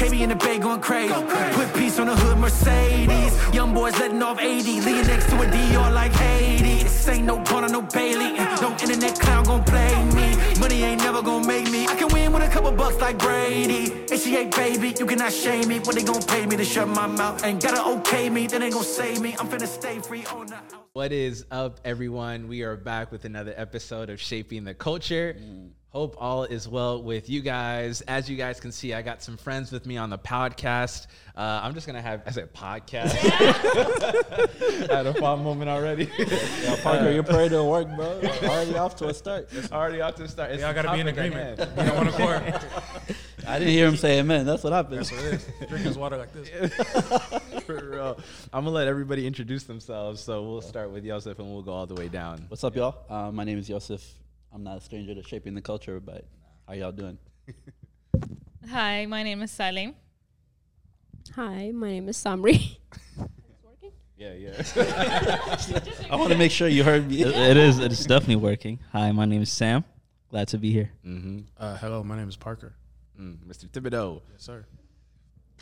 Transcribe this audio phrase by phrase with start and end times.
[0.00, 1.12] KB in the bay going crazy.
[1.12, 3.54] Put peace on the hood Mercedes.
[3.54, 4.80] Young boys letting off 80.
[4.80, 6.82] Leaning next to a Dior like Haiti.
[6.84, 8.32] This ain't no Bonner, no Bailey.
[8.62, 10.58] No internet clown gon' play me.
[10.58, 11.86] Money ain't never gon' make me.
[11.86, 13.92] I can win with a couple bucks like Brady.
[14.10, 15.80] ACA baby, you cannot shame me.
[15.80, 17.44] What they gon' pay me to shut my mouth?
[17.44, 19.36] Ain't gotta okay me, then ain't gon' save me.
[19.38, 20.72] I'm finna stay free on the house.
[20.94, 22.48] What is up, everyone?
[22.48, 25.36] We are back with another episode of Shaping the Culture.
[25.38, 25.72] Mm.
[25.92, 28.00] Hope all is well with you guys.
[28.02, 31.08] As you guys can see, I got some friends with me on the podcast.
[31.36, 33.16] Uh, I'm just gonna have I said podcast.
[34.88, 36.04] I had a fun moment already.
[36.64, 38.20] Yo, Parker, you're ready to work, bro.
[38.44, 39.48] Already off to a start.
[39.72, 40.52] already off to a start.
[40.52, 41.58] It's Y'all gotta be in topic at agreement.
[41.58, 43.16] You don't want to court.
[43.48, 44.46] I didn't hear him say amen.
[44.46, 44.98] That's what happened.
[44.98, 45.48] That's what it is.
[45.68, 46.72] Drink his water like this.
[47.64, 48.20] For real.
[48.52, 50.20] I'm gonna let everybody introduce themselves.
[50.20, 52.44] So we'll start with Yosef and we'll go all the way down.
[52.46, 52.94] What's up, y'all?
[53.10, 54.20] Uh, my name is Yosef.
[54.52, 56.24] I'm not a stranger to shaping the culture, but
[56.66, 57.18] how y'all doing?
[58.70, 59.94] Hi, my name is Salim.
[61.36, 62.76] Hi, my name is Samri.
[64.16, 64.62] Yeah, yeah.
[66.10, 67.22] I want to make sure you heard me.
[67.22, 67.78] It- it is.
[67.78, 68.78] It's definitely working.
[68.92, 69.82] Hi, my name is Sam.
[70.28, 70.90] Glad to be here.
[71.06, 71.38] mm-hmm.
[71.56, 72.74] Uh, hello, my name is Parker.
[73.18, 73.66] mm, Mr.
[73.66, 74.20] Thibodeau.
[74.30, 74.66] Yes, sir.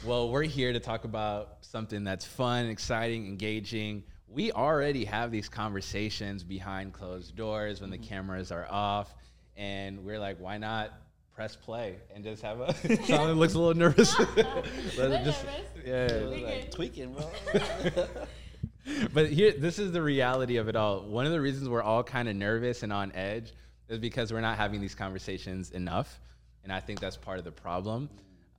[0.05, 4.03] Well, we're here to talk about something that's fun, exciting, engaging.
[4.31, 9.15] We already have these conversations behind closed doors when the cameras are off,
[9.57, 10.93] and we're like, why not
[11.35, 12.75] press play and just have a?
[13.07, 14.19] Someone looks a little nervous.
[14.37, 15.45] Let's just-
[15.85, 16.09] yeah.
[16.45, 17.31] like tweaking, bro.
[19.13, 22.03] but here this is the reality of it all one of the reasons we're all
[22.03, 23.53] kind of nervous and on edge
[23.89, 26.21] is because we're not having these conversations enough
[26.65, 28.09] and i think that's part of the problem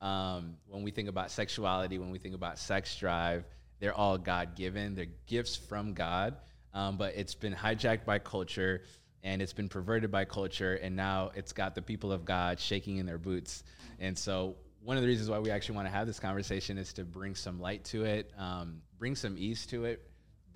[0.02, 3.44] um, when we think about sexuality when we think about sex drive
[3.80, 6.38] they're all god-given they're gifts from god
[6.74, 8.84] um, but it's been hijacked by culture
[9.24, 12.98] and it's been perverted by culture and now it's got the people of god shaking
[12.98, 13.64] in their boots
[14.00, 16.94] and so one of the reasons why we actually want to have this conversation is
[16.94, 20.10] to bring some light to it um, bring some ease to it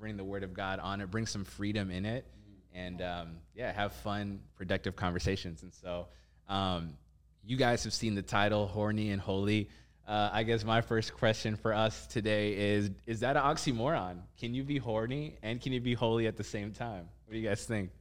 [0.03, 2.25] bring the word of God on it, bring some freedom in it,
[2.73, 5.63] and um, yeah, have fun, productive conversations.
[5.63, 6.07] And so,
[6.49, 6.97] um,
[7.45, 9.69] you guys have seen the title, Horny and Holy.
[10.07, 14.17] Uh, I guess my first question for us today is Is that an oxymoron?
[14.37, 17.07] Can you be horny and can you be holy at the same time?
[17.25, 17.91] What do you guys think?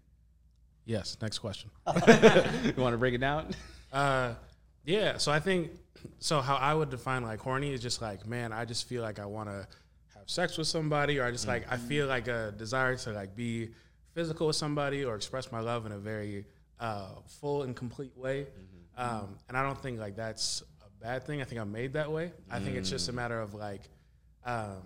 [0.85, 1.17] Yes.
[1.23, 1.71] Next question.
[1.87, 3.55] you want to break it down?
[3.93, 4.35] Uh,
[4.85, 5.19] yeah.
[5.19, 5.71] So I think
[6.19, 6.41] so.
[6.41, 9.27] How I would define like horny is just like, man, I just feel like I
[9.27, 9.67] want to
[10.17, 13.37] have sex with somebody, or I just like I feel like a desire to like
[13.37, 13.71] be
[14.13, 16.47] physical with somebody or express my love in a very
[16.81, 18.47] uh, full and complete way.
[18.97, 20.63] Um, and I don't think like that's
[21.03, 21.41] bad thing.
[21.41, 22.33] I think I'm made that way.
[22.51, 23.83] I think it's just a matter of like
[24.45, 24.83] um,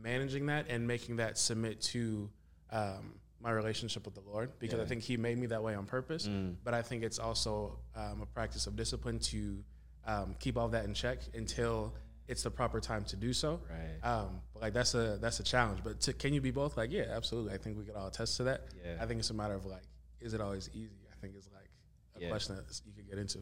[0.00, 2.30] managing that and making that submit to
[2.70, 5.86] um, my relationship with the Lord because I think He made me that way on
[5.86, 6.28] purpose.
[6.64, 9.62] But I think it's also um, a practice of discipline to
[10.06, 11.94] um, keep all that in check until
[12.28, 13.60] it's the proper time to do so.
[13.70, 14.08] Right.
[14.08, 15.80] Um, but like that's a that's a challenge.
[15.84, 16.76] But to, can you be both?
[16.76, 17.54] Like yeah, absolutely.
[17.54, 18.62] I think we could all attest to that.
[18.84, 18.96] Yeah.
[19.00, 19.82] I think it's a matter of like,
[20.20, 20.96] is it always easy?
[21.12, 21.70] I think it's like
[22.16, 22.30] a Yeah.
[22.30, 23.38] question that you could get into.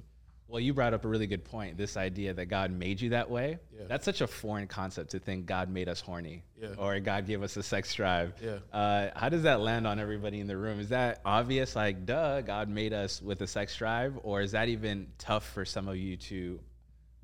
[0.47, 1.77] Well, you brought up a really good point.
[1.79, 3.59] This idea that God made you that way.
[3.77, 3.85] Yeah.
[3.89, 6.75] That's such a foreign concept to think God made us horny Yeah.
[6.77, 8.35] or God gave us a sex drive.
[8.43, 8.59] Yeah.
[8.73, 10.79] Uh, how does that land on everybody in the room?
[10.81, 11.75] Is that obvious?
[11.75, 14.19] Like, duh, God made us with a sex drive?
[14.23, 16.61] Or is that even tough for some of you to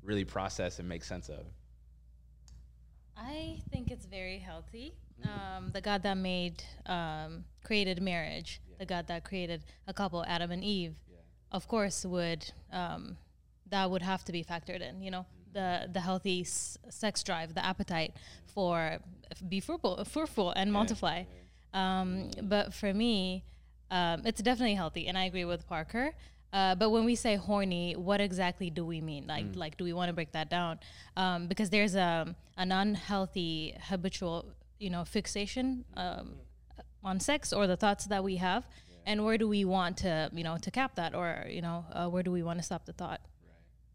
[0.03, 1.45] really process and make sense of?
[3.15, 4.93] I think it's very healthy.
[5.23, 10.49] Um, the God that made, um, created marriage, the God that created a couple, Adam
[10.51, 10.95] and Eve,
[11.51, 13.17] of course, would um,
[13.69, 15.01] that would have to be factored in.
[15.01, 18.13] You know, the the healthy s- sex drive, the appetite
[18.53, 18.99] for
[19.47, 21.23] be fruitful, fruitful and multiply.
[21.73, 23.43] Um, but for me,
[23.89, 26.13] um, it's definitely healthy, and I agree with Parker.
[26.53, 29.25] Uh, but when we say horny, what exactly do we mean?
[29.25, 30.79] Like, like, do we want to break that down?
[31.15, 34.45] Um, because there's a an unhealthy habitual,
[34.77, 36.33] you know, fixation um,
[37.03, 38.67] on sex or the thoughts that we have,
[39.05, 42.07] and where do we want to, you know, to cap that, or you know, uh,
[42.07, 43.21] where do we want to stop the thought?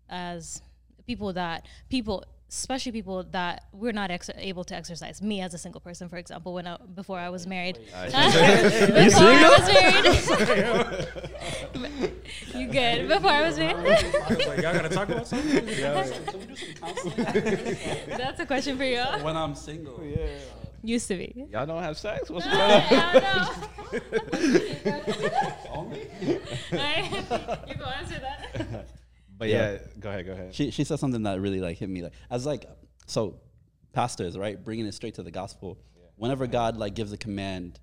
[0.08, 0.62] As
[1.06, 5.20] people that people especially people that we're not ex- able to exercise.
[5.20, 7.76] Me as a single person, for example, when I, before I was married.
[7.92, 9.68] before I was
[11.74, 12.12] married.
[12.54, 13.08] you good?
[13.08, 13.86] Before I was married.
[14.46, 15.66] like, y'all gotta talk about something.
[18.06, 19.02] That's a question for you.
[19.22, 20.00] when I'm single.
[20.82, 21.46] Used to be.
[21.50, 22.30] Y'all don't have sex?
[22.30, 22.82] What's No, going on?
[22.90, 23.50] yeah,
[23.92, 24.00] no.
[26.72, 27.12] Alright,
[27.68, 28.86] you go answer that.
[29.38, 30.54] But yeah, go ahead, go ahead.
[30.54, 32.66] She she said something that really like hit me like as like
[33.06, 33.40] so
[33.92, 35.78] pastors right bringing it straight to the gospel.
[36.16, 37.78] Whenever God like gives a command,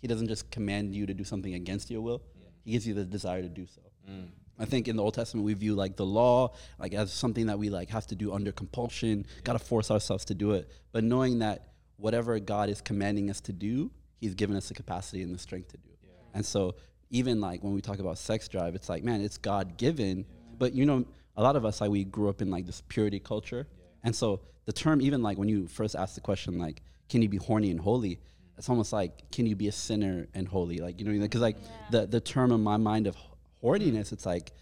[0.00, 2.22] He doesn't just command you to do something against your will.
[2.64, 3.82] He gives you the desire to do so.
[4.10, 4.28] Mm.
[4.58, 7.58] I think in the Old Testament we view like the law like as something that
[7.58, 10.70] we like have to do under compulsion, got to force ourselves to do it.
[10.92, 13.90] But knowing that whatever God is commanding us to do,
[14.20, 15.90] He's given us the capacity and the strength to do.
[15.92, 16.10] it.
[16.34, 16.74] And so
[17.10, 20.24] even like when we talk about sex drive, it's like man, it's God given.
[20.58, 21.04] But you know,
[21.36, 23.66] a lot of us like we grew up in like this purity culture,
[24.04, 27.28] and so the term even like when you first ask the question like, can you
[27.28, 28.18] be horny and holy?
[28.58, 30.78] It's almost like can you be a sinner and holy?
[30.78, 31.56] Like you know, because like
[31.90, 33.16] the the term in my mind of
[33.62, 34.52] horniness, it's like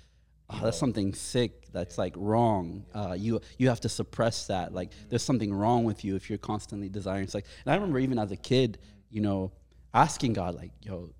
[0.55, 2.85] oh, that's something sick that's like wrong.
[2.95, 4.73] Uh, you you have to suppress that.
[4.73, 7.49] Like there's something wrong with you if you're constantly desiring sex.
[7.65, 8.79] And i remember even as a kid
[9.11, 9.53] you know
[9.93, 11.11] asking god like yo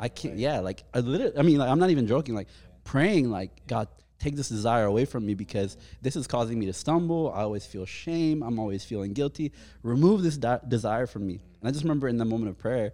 [0.00, 2.48] i can't yeah like i literally i mean like i'm not even joking like
[2.82, 6.72] praying like god take this desire away from me because this is causing me to
[6.72, 7.32] stumble.
[7.34, 8.44] I always feel shame.
[8.44, 9.50] I'm always feeling guilty.
[9.82, 11.40] Remove this di- desire from me.
[11.60, 12.92] And i just remember in the moment of prayer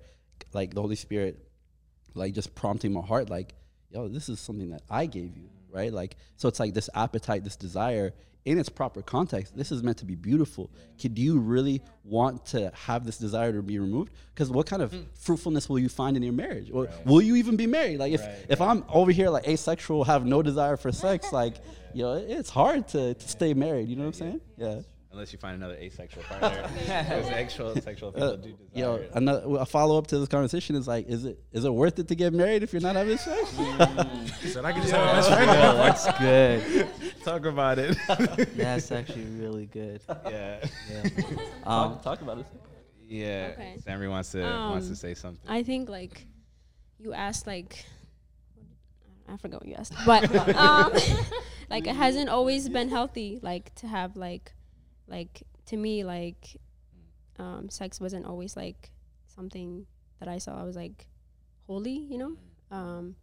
[0.54, 1.38] like the holy spirit
[2.14, 3.54] like just prompting my heart like
[3.90, 5.92] yo this is something that i gave you right?
[5.92, 8.12] Like so it's like this appetite this desire
[8.44, 9.56] in its proper context.
[9.56, 10.70] This is meant to be beautiful.
[11.00, 14.12] Could you really want to have this desire to be removed?
[14.34, 15.02] Because what kind of hmm.
[15.14, 16.70] fruitfulness will you find in your marriage?
[16.72, 17.98] Or will you even be married?
[17.98, 21.56] Like if if i'm over here like asexual have no desire for sex like
[21.92, 24.40] you know it's hard to, to stay married you know what i'm saying?
[24.56, 24.80] Yeah
[25.18, 26.62] Unless you find another asexual partner.
[26.78, 28.58] Because sexual, sexual people uh, do desire.
[28.72, 29.10] yo, it.
[29.14, 32.06] another a follow up to this conversation is like, is it is it worth it
[32.06, 33.50] to get married if you're not having sex?
[34.40, 35.48] He said I could just have a best friend.
[35.50, 36.88] That's good.
[37.24, 37.96] Talk about it.
[38.56, 40.00] That's actually really good.
[40.08, 40.64] yeah.
[40.88, 41.02] Yeah.
[41.02, 42.46] talk, Um, talk about it.
[43.08, 43.50] Yeah.
[43.54, 43.76] Okay.
[43.84, 45.50] Sammy wants to wants to Um, say something.
[45.50, 46.28] I think like
[47.00, 47.84] you asked like
[49.28, 50.92] I forgot what you asked, but um,
[51.68, 53.40] like it hasn't always been healthy.
[53.42, 54.52] Like to have like
[55.08, 56.56] like to me like
[57.38, 58.90] um, sex wasn't always like
[59.26, 59.86] something
[60.20, 60.60] that I saw.
[60.60, 61.06] I was like
[61.66, 62.36] holy, you know,
[62.70, 63.14] um,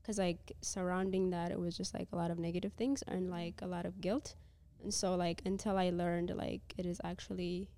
[0.00, 3.60] because like surrounding that it was just like a lot of negative things and like
[3.62, 4.34] a lot of guilt.
[4.82, 7.68] And so like until I learned like it is actually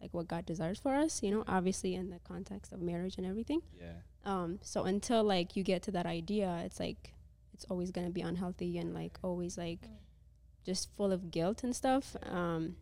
[0.00, 3.26] like what God desires for us, you know, obviously in the context of marriage and
[3.26, 3.62] everything.
[3.80, 3.92] yeah.
[4.26, 7.14] Um, so until like you get to that idea, it's like
[7.54, 9.88] it's always gonna be unhealthy and like always like
[10.64, 12.16] just full of guilt and stuff.
[12.22, 12.76] Um,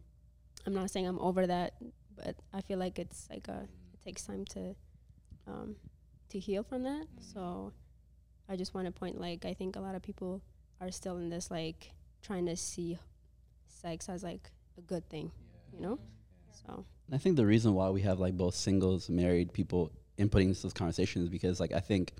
[0.66, 1.74] I'm not saying I'm over that,
[2.16, 4.74] but I feel like it's like a it takes time to
[5.46, 5.76] um,
[6.30, 7.02] to heal from that.
[7.02, 7.32] Mm-hmm.
[7.34, 7.72] So
[8.48, 10.42] I just want to point like I think a lot of people
[10.80, 11.92] are still in this like
[12.22, 12.98] trying to see
[13.66, 15.30] sex as like a good thing,
[15.72, 15.96] you know.
[15.96, 16.66] Mm-hmm.
[16.66, 16.84] So.
[17.12, 20.72] I think the reason why we have like both singles, married people inputting into this
[20.72, 22.12] conversation is because like I think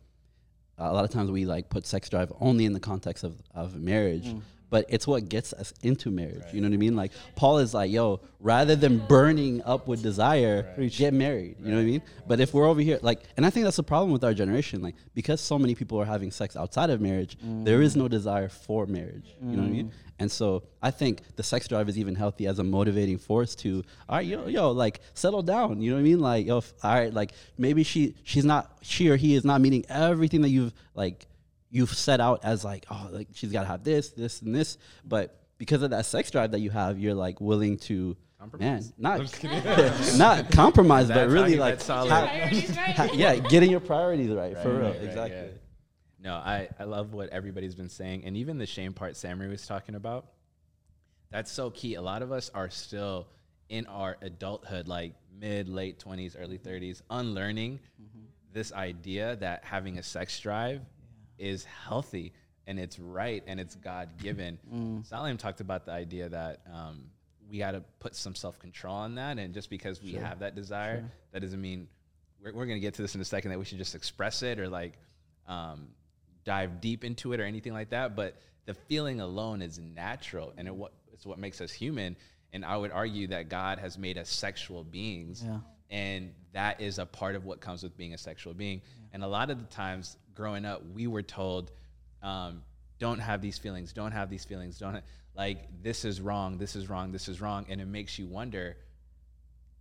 [0.79, 3.77] a lot of times we like put sex drive only in the context of, of
[3.77, 4.41] marriage, mm.
[4.73, 6.45] But it's what gets us into marriage.
[6.51, 6.97] You know what I mean?
[6.97, 11.57] Like Paul is like, yo, rather than burning up with desire, get married.
[11.63, 12.03] You know what I mean?
[12.27, 14.81] But if we're over here, like, and I think that's the problem with our generation,
[14.81, 18.11] like because so many people are having sex outside of marriage, there is no mm.
[18.11, 19.37] desire for marriage.
[19.43, 19.89] You know what I mean?
[19.89, 19.93] Mm.
[20.21, 23.85] And so I think the sex drive is even healthy as a motivating force to,
[24.09, 25.83] all right, yo, yo, like settle down.
[25.83, 26.21] You know what I mean?
[26.21, 29.61] Like, yo, f- all right, like maybe she, she's not, she or he is not
[29.61, 31.27] meeting everything that you've like,
[31.73, 34.79] you've set out as like, oh, like she's got to have this, this, and this.
[35.05, 38.17] But because of that sex drive that you have, you're like willing to,
[38.59, 39.21] man, not,
[40.17, 42.11] not compromise, but really like, solid.
[42.11, 42.55] ha- right.
[42.95, 45.39] ha- yeah, getting your priorities right, for real, right, right, exactly.
[45.39, 45.47] yeah.
[46.21, 48.25] No, I, I love what everybody's been saying.
[48.27, 50.27] And even the shame part Sammy was talking about,
[51.31, 51.95] that's so key.
[51.95, 53.29] A lot of us are still
[53.71, 58.27] in our adulthood, like mid, late 20s, early 30s, unlearning mm-hmm.
[58.53, 60.83] this idea that having a sex drive
[61.43, 62.33] is healthy
[62.67, 64.59] and it's right and it's God given.
[65.05, 67.11] Salim talked about the idea that um,
[67.51, 69.39] we got to put some self control on that.
[69.39, 71.89] And just because we have that desire, that doesn't mean
[72.43, 74.43] we're, we're going to get to this in a second that we should just express
[74.43, 74.93] it or like
[75.49, 75.89] um,
[76.45, 78.15] dive deep into it or anything like that.
[78.15, 80.75] But the feeling alone is natural and it,
[81.13, 82.17] it's what makes us human.
[82.53, 85.43] And I would argue that God has made us sexual beings.
[85.45, 85.59] Yeah.
[85.93, 88.81] And that is a part of what comes with being a sexual being.
[89.13, 91.71] And a lot of the times growing up, we were told,
[92.23, 92.63] um,
[92.99, 95.01] don't have these feelings, don't have these feelings, don't ha-
[95.37, 97.67] like this is wrong, this is wrong, this is wrong.
[97.69, 98.77] And it makes you wonder,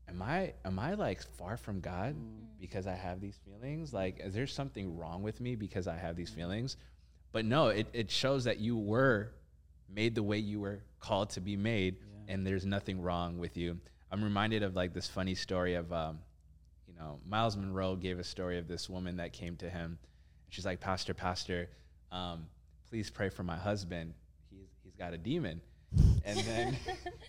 [0.09, 2.15] am I am I like far from God
[2.59, 3.93] because I have these feelings?
[3.93, 6.75] Like, is there something wrong with me because I have these feelings?
[7.31, 9.31] But no, it, it shows that you were
[9.89, 13.79] made the way you were called to be made, and there's nothing wrong with you.
[14.11, 16.19] I'm reminded of like this funny story of, um,
[16.87, 19.97] you know, Myles Munroe gave a story of this woman that came to him.
[20.49, 21.69] She's like, Pastor, Pastor,
[22.11, 22.45] um,
[22.89, 24.13] please pray for my husband.
[24.49, 25.61] He's he's got a demon,
[26.25, 26.77] and then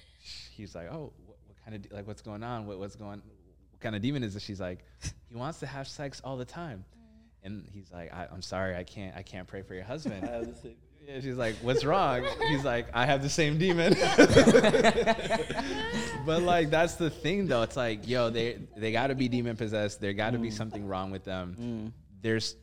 [0.51, 2.67] he's like, oh, what, what kind of de- like what's going on?
[2.67, 3.23] What, what's going?
[3.71, 4.43] What kind of demon is this?
[4.43, 4.81] She's like,
[5.29, 6.85] he wants to have sex all the time,
[7.45, 10.29] and he's like, I, I'm sorry, I can't I can't pray for your husband.
[11.07, 13.95] Yeah, she's like, "What's wrong?" He's like, "I have the same demon."
[16.27, 17.63] but like, that's the thing, though.
[17.63, 20.01] It's like, yo, they they got to be demon possessed.
[20.01, 21.93] There got to be something wrong with them.
[22.23, 22.55] There's,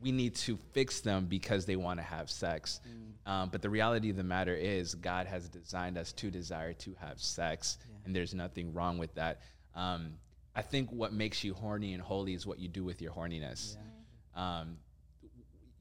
[0.00, 2.80] we need to fix them because they want to have sex.
[3.26, 6.94] Um, but the reality of the matter is, God has designed us to desire to
[6.98, 9.42] have sex, and there's nothing wrong with that.
[9.76, 10.14] Um,
[10.56, 13.76] I think what makes you horny and holy is what you do with your horniness.
[14.34, 14.78] Um,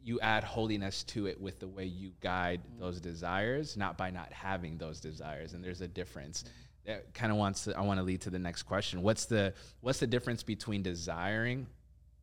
[0.04, 4.32] you add holiness to it with the way you guide those desires, not by not
[4.32, 5.54] having those desires.
[5.54, 6.44] And there's a difference.
[6.86, 7.78] That kind of wants to.
[7.78, 9.04] I want to lead to the next question.
[9.04, 11.68] What's the What's the difference between desiring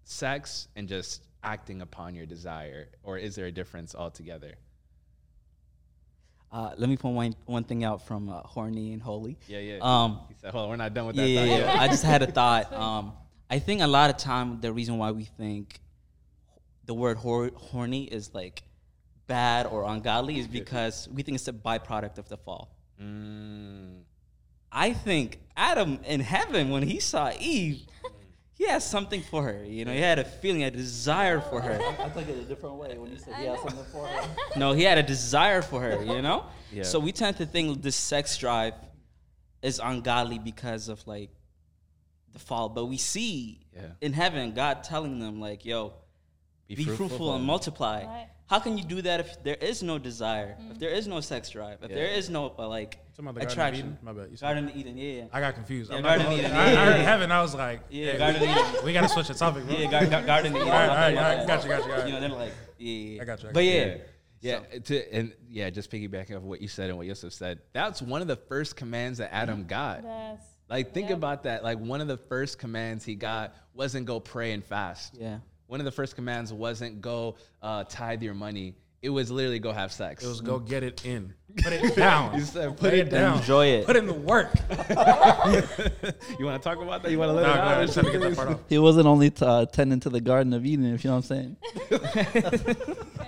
[0.04, 4.54] sex and just acting upon your desire, or is there a difference altogether?
[6.50, 9.38] Uh, let me point one, one thing out from uh, horny and holy.
[9.46, 9.78] Yeah, yeah.
[9.80, 11.80] Um, he said, "Hold on, we're not done with that." yeah, thought yet." yeah.
[11.80, 12.72] I just had a thought.
[12.72, 13.12] Um,
[13.50, 15.78] I think a lot of time the reason why we think
[16.88, 18.62] the word hor- horny is like
[19.28, 22.74] bad or ungodly is because we think it's a byproduct of the fall.
[23.00, 24.00] Mm,
[24.72, 27.82] I think Adam in heaven when he saw Eve,
[28.54, 29.62] he had something for her.
[29.64, 31.78] You know, he had a feeling, a desire for her.
[32.00, 34.28] I took it a different way when you said yeah something for her.
[34.56, 36.46] No, he had a desire for her, you know?
[36.72, 36.84] Yeah.
[36.84, 38.72] So we tend to think this sex drive
[39.60, 41.28] is ungodly because of like
[42.32, 42.70] the fall.
[42.70, 43.88] But we see Yeah.
[44.00, 45.92] in heaven God telling them, like, yo,
[46.76, 48.04] be, fruitful, and multiply.
[48.04, 48.28] Right.
[48.46, 51.50] How can you do that if there is no desire, if there is no sex
[51.50, 52.16] drive, if there Yeah.
[52.16, 53.86] is no uh, like Talking about the Garden of attraction?
[53.86, 53.98] Eden?
[54.02, 54.30] My bad.
[54.30, 55.24] You said- Garden of Eden, yeah, yeah.
[55.32, 55.90] I got confused.
[55.90, 56.52] Yeah, I'm not Garden of Eden.
[56.52, 57.32] I, yeah, I heard heaven.
[57.32, 58.84] I was like, Yeah, hey, Garden of Eden.
[58.84, 59.76] we gotta switch the topic, bro.
[59.78, 60.68] Yeah, Garden, Garden of Eden.
[60.68, 61.38] All right, all right, Yeah, all right.
[61.40, 61.46] yeah.
[61.46, 62.06] Got you, got you, you.
[62.06, 63.22] You know, they're like, yeah, yeah.
[63.22, 63.70] I got you, I But got you.
[64.40, 67.58] yeah, Yeah, to, and yeah, just piggybacking off what you said and what Yusuf said.
[67.74, 70.04] That's one of the first commands that Adam got.
[70.04, 70.40] Yes.
[70.70, 71.18] Like, think Yep.
[71.18, 71.64] about that.
[71.64, 75.16] Like, one of the first commands he got wasn't go pray and fast.
[75.20, 75.38] yeah.
[75.68, 78.74] One of the first commands wasn't go uh, tithe your money.
[79.00, 80.24] It was literally go have sex.
[80.24, 81.32] It was go get it in.
[81.62, 82.34] Put it down.
[82.38, 83.38] You said Put put it it down.
[83.38, 83.86] Enjoy it.
[83.86, 84.50] Put in the work.
[86.38, 87.10] you want to talk about that?
[87.12, 87.72] You want to let Nah, it go out?
[87.74, 87.86] ahead.
[87.86, 88.60] Just had to get that part off.
[88.68, 91.30] He wasn't only t- uh, tending to the Garden of Eden, if you know what
[91.30, 91.56] I'm
[91.86, 92.96] saying.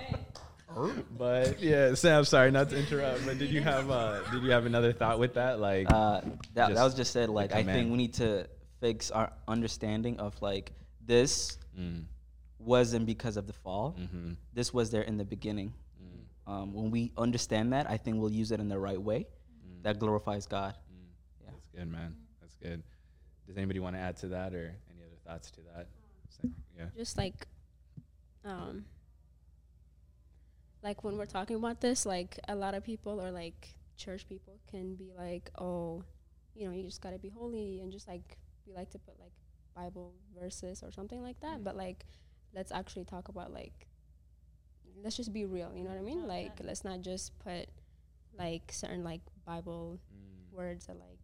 [1.17, 2.23] But yeah, Sam.
[2.25, 5.35] Sorry not to interrupt, but did you have uh, did you have another thought with
[5.35, 5.59] that?
[5.59, 6.21] Like, Uh,
[6.55, 7.29] that, that was just said.
[7.29, 8.47] Like, I think we need to
[8.79, 10.71] fix our understanding of like
[11.05, 12.03] this mm,
[12.61, 13.95] wasn't because of the fall.
[13.99, 15.73] mhm, This was there in the beginning.
[16.01, 19.25] mm, Um, when we understand that, I think we'll use it in the right way.
[19.67, 19.83] mm.
[19.83, 20.75] That glorifies God.
[20.89, 22.15] Yeah, That's good, man.
[22.41, 22.83] That's good.
[23.47, 25.87] Does anybody want to add to that or any other thoughts to that?
[26.77, 26.85] Yeah.
[26.95, 27.47] just like
[28.45, 28.85] um
[30.81, 34.57] like when we're talking about this like a lot of people or like church people
[34.67, 36.03] can be like oh
[36.55, 39.19] you know you just got to be holy and just like we like to put
[39.19, 39.31] like
[39.75, 42.05] bible verses or something like that but like
[42.53, 43.87] let's actually talk about like
[45.03, 47.67] let's just be real you know what i mean like let's not just put
[48.37, 50.55] like certain like bible Mm.
[50.57, 51.17] words that like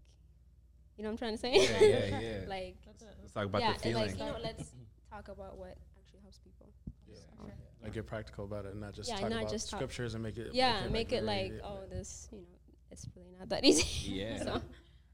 [0.98, 2.50] you know what i'm trying to say Yeah, yeah, yeah.
[2.50, 2.76] like
[3.22, 4.08] Let's talk about yeah, the and feeling.
[4.08, 4.72] like you know, let's
[5.12, 6.68] talk about what actually helps people.
[7.14, 7.52] So,
[7.84, 10.14] Like get practical about it and not just Yeah, talk not about just talk- scriptures
[10.16, 10.54] and make it.
[10.54, 12.46] yeah, make it very- like, yeah, oh, this, you know,
[12.90, 14.12] it's really not that easy.
[14.12, 14.44] Yeah.
[14.44, 14.62] so,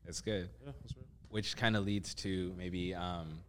[0.06, 0.50] That's good.
[0.64, 1.06] Yeah, that's real.
[1.30, 3.40] Which kind of leads to maybe um,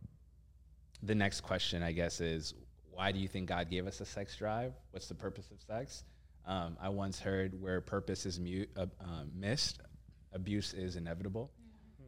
[1.04, 2.54] the next question, I guess, is
[2.90, 4.72] why do you think God gave us a sex drive?
[4.90, 6.04] What's the purpose of sex?
[6.46, 9.80] Um, I once heard where purpose is mute, uh, uh, missed,
[10.32, 11.50] abuse is inevitable.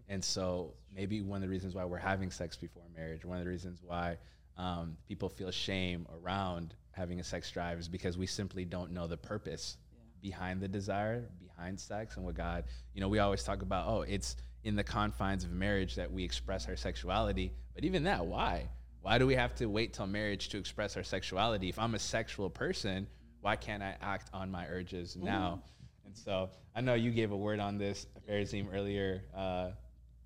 [0.08, 3.44] And so maybe one of the reasons why we're having sex before marriage, one of
[3.44, 4.18] the reasons why
[4.56, 9.06] um, people feel shame around having a sex drive is because we simply don't know
[9.06, 9.76] the purpose
[10.22, 14.02] behind the desire, behind sex, and what God, you know, we always talk about, oh,
[14.02, 17.52] it's in the confines of marriage that we express our sexuality.
[17.74, 18.68] But even that, why?
[19.06, 21.68] Why do we have to wait till marriage to express our sexuality?
[21.68, 23.06] If I'm a sexual person,
[23.40, 25.62] why can't I act on my urges now?
[26.04, 29.70] And so I know you gave a word on this, Farazim, earlier uh,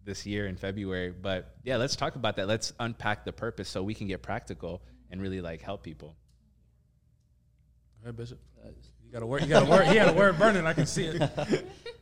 [0.03, 1.11] this year in February.
[1.11, 2.49] But yeah, let's talk about that.
[2.49, 6.17] Let's unpack the purpose so we can get practical and really like help people.
[8.01, 8.41] Go ahead, Bishop.
[8.65, 9.43] You got a word.
[9.43, 9.89] You got a word.
[9.89, 10.67] He had a word burning.
[10.67, 11.21] I can see it.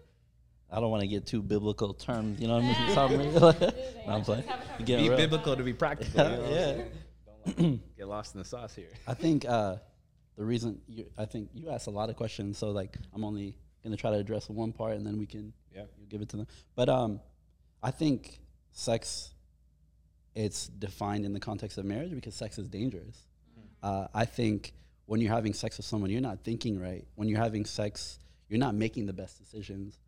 [0.71, 2.95] I don't want to get too biblical terms, you know what I mean?
[2.95, 4.45] Something like- no, I'm playing.
[4.79, 5.19] You getting Be real.
[5.19, 6.25] biblical to be practical.
[6.31, 6.83] you know Yeah.
[7.57, 8.89] Don't like get lost in the sauce here.
[9.07, 9.77] I think uh,
[10.37, 13.57] the reason you, I think you asked a lot of questions, so like I'm only
[13.83, 15.85] gonna try to address one part, and then we can Yeah.
[15.99, 16.47] you give it to them.
[16.75, 17.21] But um,
[17.83, 18.41] I think
[18.73, 19.31] sex,
[20.35, 23.17] it's defined in the context of marriage because sex is dangerous.
[23.83, 24.73] Uh, I think
[25.07, 27.07] when you're having sex with someone, you're not thinking right.
[27.15, 29.99] When you're having sex, you're not making the best decisions.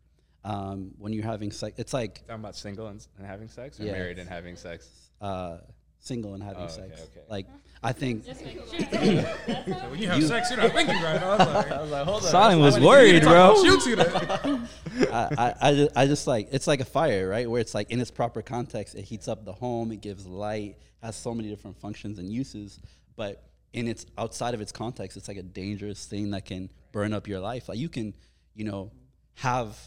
[0.43, 3.83] Um, when you're having sex, it's like Talking about single and, and having sex, or
[3.85, 3.91] Yeah.
[3.93, 4.89] married and having sex.
[5.21, 5.57] uh,
[5.99, 6.93] single and having Oh, sex.
[6.93, 7.21] okay, okay.
[7.29, 7.47] Like
[7.83, 11.21] I think When you have sex, you're not thinking right.
[11.21, 12.29] I was like, I was like, hold on.
[12.29, 13.31] Silent was worried, bro.
[13.53, 14.67] about You two then.
[15.11, 17.49] I, I, I, just, I just like it's like a fire, right?
[17.49, 20.77] Where it's like in its proper context, it heats up the home, it gives light,
[21.01, 22.79] has so many different functions and uses.
[23.15, 23.43] But
[23.73, 27.27] in its outside of its context, it's like a dangerous thing that can burn up
[27.27, 27.69] your life.
[27.69, 28.13] Like you can,
[28.55, 28.91] you know,
[29.35, 29.77] have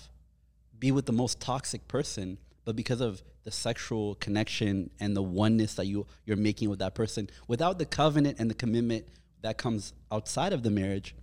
[0.85, 2.37] be with the most toxic person,
[2.67, 6.95] but because of the sexual connection and the oneness that you you're making with that
[6.95, 9.07] person, without the covenant and the commitment
[9.41, 11.15] that comes outside of the marriage,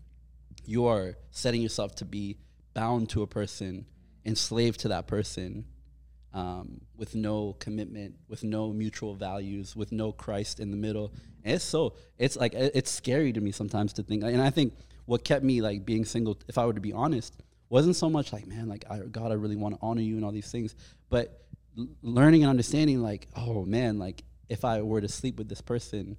[0.65, 2.37] you are setting yourself to be
[2.73, 3.85] bound to a person,
[4.25, 5.65] enslaved to that person,
[6.33, 11.13] um, with no commitment, with no mutual values, with no Christ in the middle.
[11.43, 14.23] And it's so it's like it's scary to me sometimes to think.
[14.23, 14.73] And I think
[15.05, 17.35] what kept me like being single, if I were to be honest,
[17.71, 20.25] wasn't so much like man, like I, God, I really want to honor you and
[20.25, 20.75] all these things,
[21.09, 21.41] but
[21.77, 25.61] l- learning and understanding like, oh man, like if I were to sleep with this
[25.61, 26.17] person,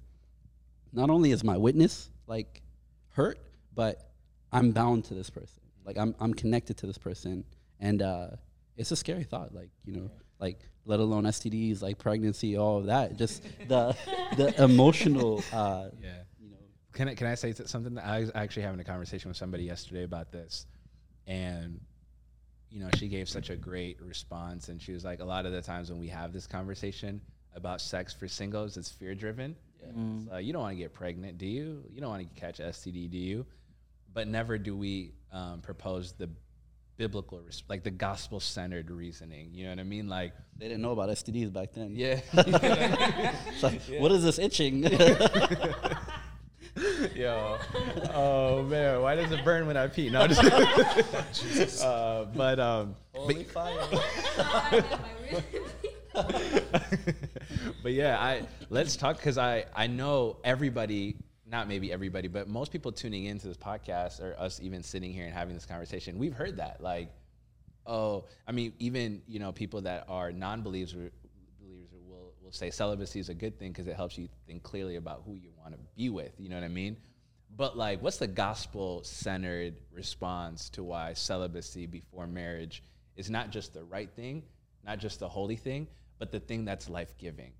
[0.91, 2.61] not only is my witness like
[3.09, 3.37] hurt,
[3.75, 4.09] but
[4.51, 5.61] I'm bound to this person.
[5.85, 7.43] Like I'm I'm connected to this person,
[7.79, 8.27] and uh,
[8.77, 9.53] it's a scary thought.
[9.53, 13.15] Like you know, like let alone STDs, like pregnancy, all of that.
[13.17, 13.95] Just the
[14.37, 15.43] the emotional.
[15.53, 16.09] Uh, Yeah.
[16.41, 16.57] you know,
[16.93, 17.97] Can I, can I say something?
[17.99, 20.65] I was actually having a conversation with somebody yesterday about this,
[21.27, 21.79] and
[22.69, 25.51] you know, she gave such a great response, and she was like, a lot of
[25.51, 27.21] the times when we have this conversation
[27.55, 29.55] about sex for singles, it's fear driven.
[30.29, 31.83] So you don't want to get pregnant, do you?
[31.91, 33.45] You don't want to catch STD, do you?
[34.13, 36.29] But never do we um, propose the
[36.97, 39.49] biblical, like the gospel centered reasoning.
[39.53, 40.07] You know what I mean?
[40.07, 41.95] Like, they didn't know about STDs back then.
[41.95, 42.21] yeah.
[42.33, 44.83] It's like, what is this itching?
[47.15, 47.57] Yo,
[48.13, 50.09] oh man, why does it burn when I pee?
[50.09, 53.77] No, I'm just uh, but um, Holy fire!
[57.83, 62.71] but yeah, I let's talk because I I know everybody, not maybe everybody, but most
[62.71, 66.33] people tuning into this podcast or us even sitting here and having this conversation, we've
[66.33, 67.09] heard that like,
[67.85, 71.22] oh, I mean, even you know people that are non-believers believers will will
[72.53, 75.49] say celibacy is a good thing because it helps you think clearly about who you
[75.59, 76.33] want to be with.
[76.37, 76.97] You know what I mean?
[77.55, 82.83] But like, what's the gospel-centered response to why celibacy before marriage
[83.15, 84.43] is not just the right thing,
[84.85, 85.87] not just the holy thing,
[86.19, 87.51] but the thing that's life-giving?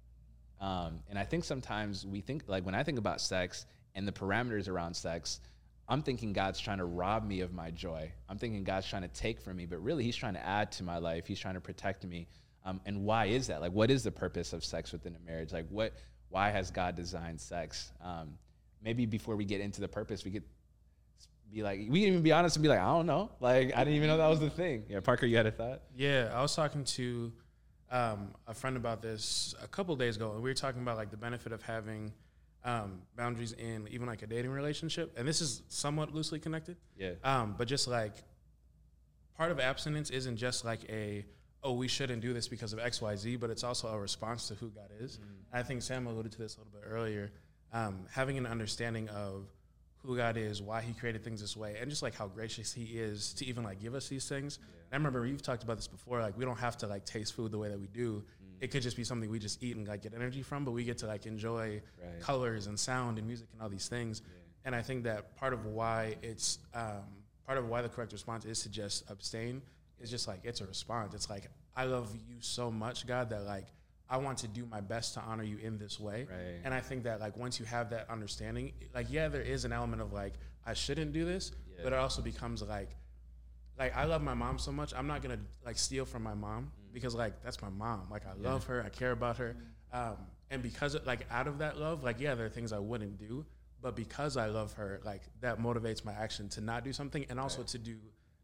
[0.62, 3.66] Um, and I think sometimes we think, like when I think about sex
[3.96, 5.40] and the parameters around sex,
[5.90, 8.12] I'm thinking God's trying to rob me of my joy.
[8.30, 10.84] I'm thinking God's trying to take from me, but really He's trying to add to
[10.84, 11.26] my life.
[11.28, 12.28] He's trying to protect me.
[12.66, 13.62] Um, and why is that?
[13.62, 15.52] Like, what is the purpose of sex within a marriage?
[15.52, 15.94] Like, what?
[16.30, 17.92] Why has God designed sex?
[18.04, 18.38] Um,
[18.82, 20.44] maybe before we get into the purpose, we could
[21.54, 23.30] be like, we can even be honest and be like, I don't know.
[23.40, 24.86] Like, I didn't even know that was the thing.
[24.90, 25.82] Yeah, Parker, you had a thought?
[25.96, 27.32] Yeah, I was talking to
[27.92, 31.12] um, a friend about this a couple days ago, and we were talking about like
[31.12, 32.12] the benefit of having
[32.66, 36.78] um, boundaries in even like a dating relationship, and this is somewhat loosely connected.
[36.98, 37.12] Yeah.
[37.24, 38.14] Um, but just like
[39.38, 41.26] part of abstinence isn't just like a
[41.64, 44.48] oh we shouldn't do this because of X Y Z, but it's also a response
[44.50, 45.20] to who God is.
[45.52, 47.32] I think Sam alluded to this a little bit earlier.
[47.72, 49.48] Um, having an understanding of
[50.06, 52.84] who God is, why He created things this way, and just like how gracious He
[53.00, 54.58] is to even like give us these things.
[54.58, 56.22] And I remember you've talked about this before.
[56.22, 58.24] Like we don't have to like taste food the way that we do.
[58.60, 60.84] It could just be something we just eat and like get energy from, but we
[60.84, 62.20] get to like enjoy Right.
[62.22, 64.22] colors and sound and music and all these things.
[64.66, 67.02] And I think that part of why it's um,
[67.46, 69.62] part of why the correct response is to just abstain
[70.04, 71.14] is just like it's a response.
[71.14, 73.68] It's like I love you so much, God, that like
[74.10, 76.28] I want to do my best to honor you in this way.
[76.30, 76.60] Right.
[76.64, 79.72] And I think that like once you have that understanding, like yeah, there is an
[79.74, 80.34] element of like
[80.66, 81.82] I shouldn't do this, Yeah.
[81.84, 82.90] but it also becomes like
[83.80, 84.94] like I love my mom so much.
[84.94, 88.08] I'm not gonna like steal from my mom because like that's my mom.
[88.12, 88.84] Like I love her.
[88.86, 89.56] I care about her.
[89.92, 90.18] Um,
[90.52, 93.18] and because of, like out of that love, like yeah, there are things I wouldn't
[93.18, 93.46] do,
[93.82, 97.40] but because I love her, like that motivates my action to not do something and
[97.40, 97.96] also to do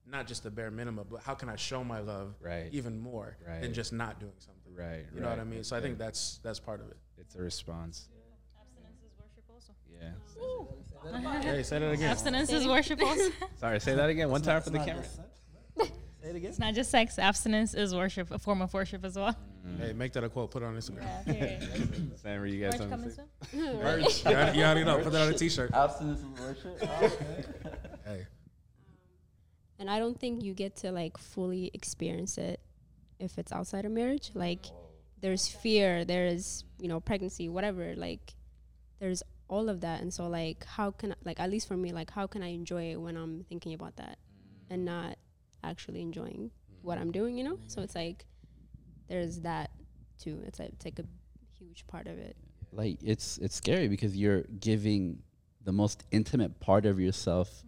[0.09, 2.69] not just the bare minimum, but how can I show my love Right.
[2.71, 3.61] even more Right.
[3.61, 4.73] than just not doing something.
[4.75, 5.05] Right.
[5.13, 5.39] You know what.
[5.39, 5.57] I mean?
[5.57, 6.97] That's So I think that's that's part of it.
[7.17, 8.07] it's a response.
[8.57, 9.73] Abstinence is worship also.
[11.43, 11.51] Yeah.
[11.51, 12.09] Hey, say that again.
[12.11, 13.31] Abstinence is worship also.
[13.59, 14.29] Sorry, say that again.
[14.29, 15.03] One time for the camera.
[15.05, 16.49] Say it again.
[16.49, 17.17] It's not just sex.
[17.17, 19.35] Abstinence is worship, a form of worship as well.
[19.65, 19.79] Mm.
[19.79, 20.51] Hey, make that a quote.
[20.51, 22.17] Put it on Instagram.
[22.19, 23.23] Sam, were you guys Merch something coming to say?
[23.51, 23.77] soon.
[23.83, 24.25] Merch.
[24.25, 24.99] you, already, you already know.
[25.01, 25.73] Put that on a t-shirt.
[25.73, 26.81] Abstinence is worship.
[28.05, 28.27] Hey.
[29.79, 32.59] And I don't think you get to like fully experience it
[33.17, 34.31] if it's outside of marriage.
[34.33, 34.65] Like
[35.21, 37.95] there's fear, there's, you know, pregnancy, whatever.
[37.95, 38.35] Like
[38.99, 40.01] there's all of that.
[40.01, 42.49] And so like how can I, like at least for me, like how can I
[42.49, 44.17] enjoy it when I'm thinking about that
[44.69, 45.17] and not
[45.63, 47.59] actually enjoying what I'm doing, you know?
[47.67, 48.25] So it's like
[49.07, 49.71] there's that
[50.21, 50.41] too.
[50.45, 51.05] It's like it's like a
[51.57, 52.35] huge part of it.
[52.71, 55.19] like it's it's scary because you're giving
[55.63, 57.63] the most intimate part of yourself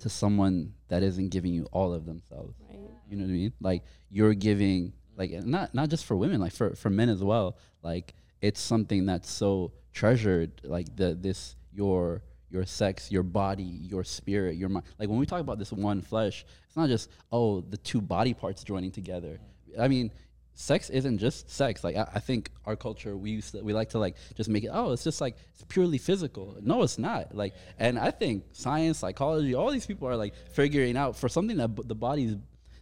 [0.00, 2.54] to someone that isn't giving you all of themselves.
[2.68, 2.78] Right.
[3.08, 3.52] You know what I mean?
[3.60, 7.56] Like you're giving like not not just for women, like for for men as well.
[7.82, 10.60] Like it's something that's so treasured.
[10.64, 14.86] Like the this your your sex, your body, your spirit, your mind.
[14.98, 18.34] Like when we talk about this one flesh, it's not just oh the two body
[18.34, 19.38] parts joining together.
[19.78, 20.10] I mean,
[20.56, 21.84] sex isn't just sex.
[21.84, 24.64] Like I, I think our culture we used to, we like to like just make
[24.64, 26.56] it oh it's just like it's purely physical.
[26.60, 27.34] No, it's not.
[27.34, 31.58] Like and I think science, psychology, all these people are like figuring out for something
[31.58, 32.36] that b- the body's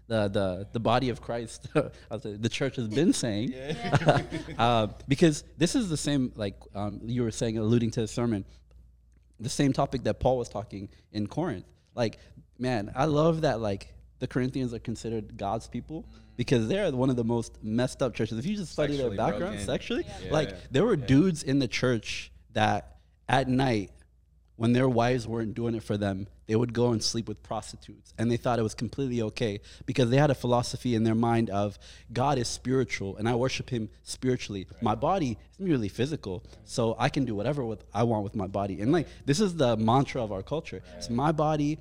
[0.07, 1.69] the the the body of Christ,
[2.11, 3.55] the church has been saying,
[4.59, 8.45] uh, because this is the same like um, you were saying, alluding to the sermon,
[9.41, 11.65] the same topic that Paul was talking in Corinth.
[11.95, 12.19] Like,
[12.59, 13.94] man, I love that like
[14.25, 16.07] the Corinthians are considered God's people
[16.37, 18.39] because they're one of the most messed up churches.
[18.39, 19.67] If you just study Sexually their background broken.
[19.67, 20.33] sexually, Yeah.
[20.33, 22.97] like there were dudes in the church that
[23.29, 23.91] at night
[24.57, 28.15] when their wives weren't doing it for them, they would go and sleep with prostitutes.
[28.17, 31.51] And they thought it was completely okay because they had a philosophy in their mind
[31.51, 31.79] of
[32.13, 34.67] God is spiritual and I worship him spiritually.
[34.81, 38.47] My body is merely physical, so I can do whatever with I want with my
[38.47, 38.81] body.
[38.81, 40.83] And like this is the mantra of our culture.
[40.97, 41.79] It's my body.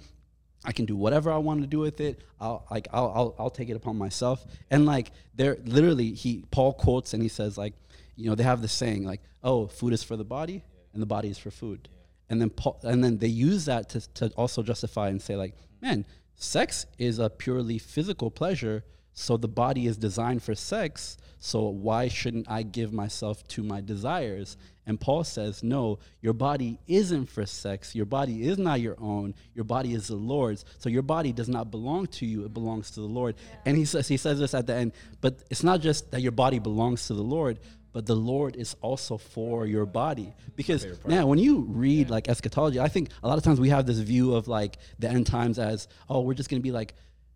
[0.65, 2.21] I can do whatever I want to do with it.
[2.39, 4.45] I'll like I'll, I'll I'll take it upon myself.
[4.71, 7.73] And like they're literally he Paul quotes and he says like,
[8.15, 11.05] you know, they have this saying like, oh, food is for the body and the
[11.05, 11.89] body is for food.
[12.29, 15.55] And then Paul, and then they use that to, to also justify and say like,
[15.81, 18.83] man, sex is a purely physical pleasure.
[19.13, 21.17] So the body is designed for sex.
[21.45, 24.55] So why shouldn't I give myself to my desires?
[24.87, 27.93] And Paul says, no, your body isn't for sex.
[27.93, 29.35] Your body is not your own.
[29.53, 30.63] Your body is the Lord's.
[30.79, 32.45] So your body does not belong to you.
[32.45, 33.35] It belongs to the Lord.
[33.65, 36.31] And he says, he says this at the end, but it's not just that your
[36.31, 37.59] body belongs to the Lord,
[37.91, 40.33] but the Lord is also for your body.
[40.55, 43.85] Because man, when you read like eschatology, I think a lot of times we have
[43.85, 46.93] this view of like the end times as, oh, we're just gonna be like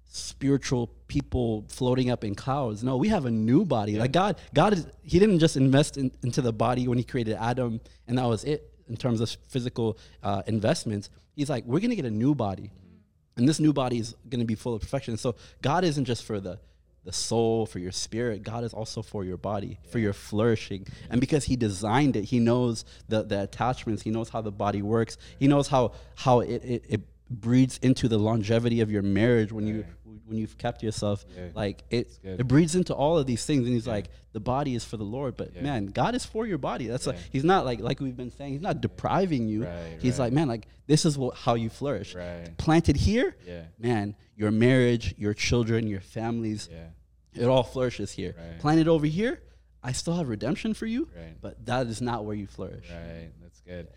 [0.08, 2.84] spiritual people floating up in clouds.
[2.84, 3.98] No, we have a new body.
[3.98, 7.38] Like God, God is He didn't just invest in, into the body when He created
[7.40, 11.10] Adam, and that was it in terms of physical uh, investments.
[11.36, 12.72] He's like, we're gonna get a new body,
[13.36, 15.18] and this new body is gonna be full of perfection.
[15.18, 16.60] So God isn't just for the
[17.04, 18.44] the soul, for your spirit.
[18.44, 20.86] God is also for your body, for your flourishing.
[21.10, 24.04] And because He designed it, He knows the, the attachments.
[24.04, 25.18] He knows how the body works.
[25.40, 29.68] He knows how how it, it, it breeds into the longevity of your marriage when
[29.68, 29.86] you
[30.26, 31.26] when you've kept yourself.
[31.56, 33.64] Like it it breeds into all of these things.
[33.66, 36.58] And He's like, the body is for the Lord, but man, God is for your
[36.58, 36.88] body.
[36.88, 38.54] That's like He's not like like we've been saying.
[38.54, 39.66] He's not depriving you.
[39.66, 40.26] Right, he's right.
[40.26, 42.16] like, man, like this is what, how you flourish.
[42.16, 42.50] Right.
[42.58, 43.64] Planted here, Yeah.
[43.80, 47.44] man, your marriage, your children, your families, Yeah.
[47.44, 48.36] it all flourishes here.
[48.60, 49.42] Planted over here,
[49.84, 51.36] I still have redemption for you, Right.
[51.42, 52.90] but that is not where you flourish.
[52.90, 53.32] Right.
[53.42, 53.88] That's good.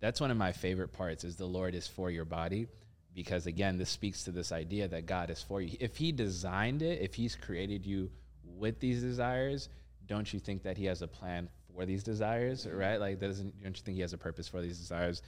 [0.00, 2.68] That's one of my favorite parts is the Lord is for your body
[3.14, 5.76] because again, this speaks to this idea that God is for you.
[5.80, 8.10] If he designed it, if he's created you
[8.44, 9.68] with these desires,
[10.06, 12.98] don't you think that he has a plan for these desires, right?
[12.98, 15.22] Like doesn't don't you think he has a purpose for these desires?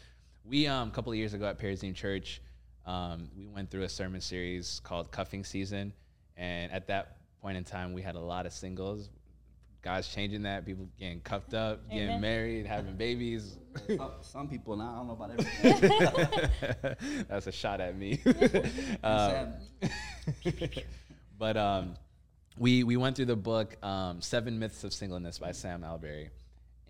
[0.44, 2.40] We um a couple of years ago at Paradigm Church,
[2.86, 5.92] um, we went through a sermon series called Cuffing Season,
[6.36, 9.10] and at that point in time, we had a lot of singles.
[9.82, 10.66] God's changing that.
[10.66, 13.56] People getting cuffed up, getting married, having babies.
[13.86, 15.30] Some, some people now, I don't know about
[16.60, 17.24] everything.
[17.28, 18.20] That's a shot at me.
[19.02, 19.54] um,
[21.38, 21.94] but um,
[22.58, 26.28] we we went through the book um, Seven Myths of Singleness by Sam Allberry,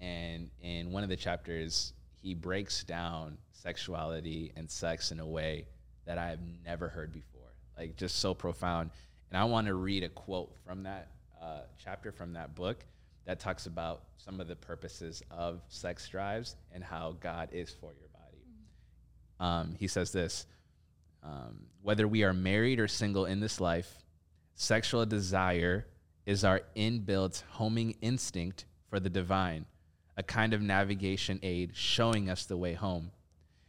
[0.01, 5.67] and in one of the chapters, he breaks down sexuality and sex in a way
[6.07, 8.91] that I have never heard before, like just so profound.
[9.31, 11.09] And I want to read a quote from that
[11.41, 12.85] uh, chapter from that book
[13.27, 17.93] that talks about some of the purposes of sex drives and how God is for
[17.93, 18.43] your body.
[19.39, 20.47] Um, he says this
[21.23, 23.99] um, whether we are married or single in this life,
[24.55, 25.87] sexual desire
[26.27, 29.67] is our inbuilt homing instinct for the divine,
[30.17, 33.11] a kind of navigation aid showing us the way home.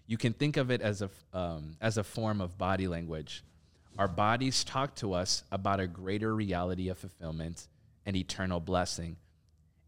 [0.08, 3.44] You can think of it as a, um, as a form of body language.
[4.02, 7.68] Our bodies talk to us about a greater reality of fulfillment
[8.04, 9.16] and eternal blessing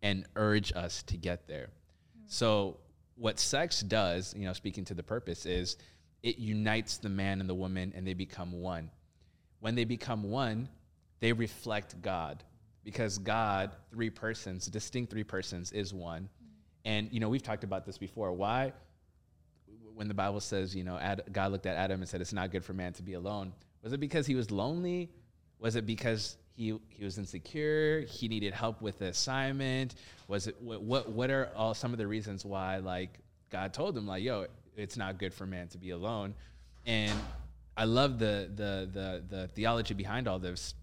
[0.03, 1.69] and urge us to get there.
[2.27, 2.77] So,
[3.15, 5.77] what sex does, you know, speaking to the purpose, is
[6.21, 8.91] it unites the man and the woman and they become one.
[9.61, 10.69] When they become one,
[11.19, 12.43] they reflect God
[12.83, 16.29] because God, three persons, distinct three persons, is one.
[16.85, 18.31] And, you know, we've talked about this before.
[18.31, 18.73] Why?
[19.95, 22.51] when the Bible says, you know, Ad, God looked at Adam and said, "It's not
[22.51, 25.11] good for man to be alone." Was it because he was lonely?
[25.59, 28.01] Was it because he he was insecure.
[28.01, 29.95] He needed help with the assignment.
[30.27, 33.19] Was it what what what are all some of the reasons why like
[33.49, 36.33] God told him like yo it's not good for man to be alone,
[36.85, 37.13] and
[37.75, 40.75] I love the the the the theology behind all this.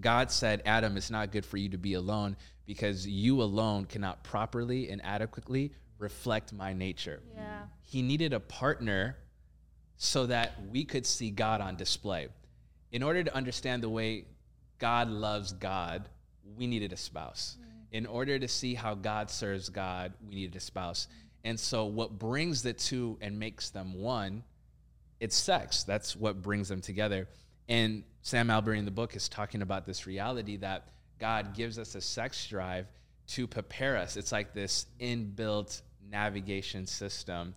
[0.00, 4.24] God said, Adam, it's not good for you to be alone because you alone cannot
[4.24, 7.22] properly and adequately reflect my nature.
[7.36, 7.62] Yeah.
[7.82, 9.16] He needed a partner
[9.96, 12.28] so that we could see God on display.
[12.92, 14.24] In order to understand the way
[14.78, 16.08] God loves God,
[16.56, 17.56] we needed a spouse.
[17.60, 17.98] Mm.
[17.98, 21.08] In order to see how God serves God, we needed a spouse.
[21.44, 24.42] And so, what brings the two and makes them one
[25.20, 25.84] it's sex.
[25.84, 27.28] That's what brings them together.
[27.68, 31.94] And Sam Allberry in the book is talking about this reality that God gives us
[31.94, 32.86] a sex drive
[33.28, 34.18] to prepare us.
[34.18, 35.80] It's like this inbuilt
[36.10, 37.48] navigation system.
[37.48, 37.54] Mm.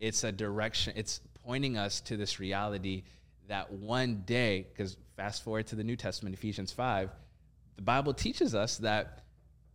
[0.00, 3.04] It's a direction, it's pointing us to this reality
[3.48, 7.10] that one day, because fast forward to the New Testament, Ephesians 5,
[7.76, 9.24] the Bible teaches us that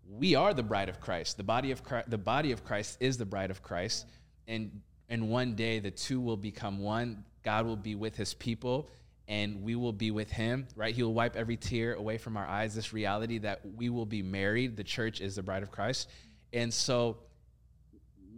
[0.09, 1.37] we are the bride of Christ.
[1.37, 4.07] The body of Christ, the body of Christ is the bride of Christ.
[4.47, 7.23] And and one day the two will become one.
[7.43, 8.89] God will be with his people
[9.27, 10.93] and we will be with him, right?
[10.93, 12.73] He will wipe every tear away from our eyes.
[12.73, 14.75] This reality that we will be married.
[14.75, 16.09] The church is the bride of Christ.
[16.51, 17.17] And so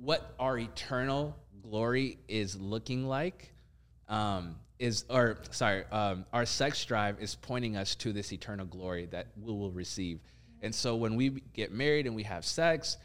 [0.02, 3.54] what our eternal glory is looking like
[4.12, 9.06] um, is, or sorry, um, our sex drive is pointing us to this eternal glory
[9.08, 10.20] that we will receive.
[10.62, 12.98] And so when we get married and we have sex,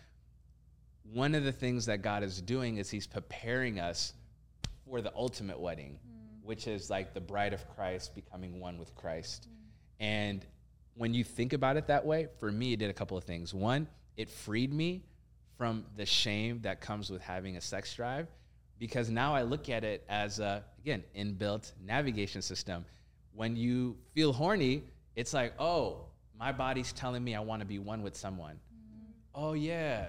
[1.12, 4.14] one of the things that God is doing is He's preparing us
[4.84, 5.98] for the ultimate wedding,
[6.42, 9.48] which is like the bride of Christ becoming one with Christ.
[10.00, 10.44] And
[10.94, 13.52] when you think about it that way, for me, it did a couple of things.
[13.54, 15.04] One, it freed me
[15.58, 18.26] from the shame that comes with having a sex drive
[18.78, 22.84] because now I look at it as a, again, inbuilt navigation system.
[23.34, 24.84] When you feel horny,
[25.14, 26.06] it's like, oh,
[26.38, 28.54] my body's telling me I want to be one with someone.
[28.54, 29.10] Mm-hmm.
[29.34, 30.06] Oh, yeah.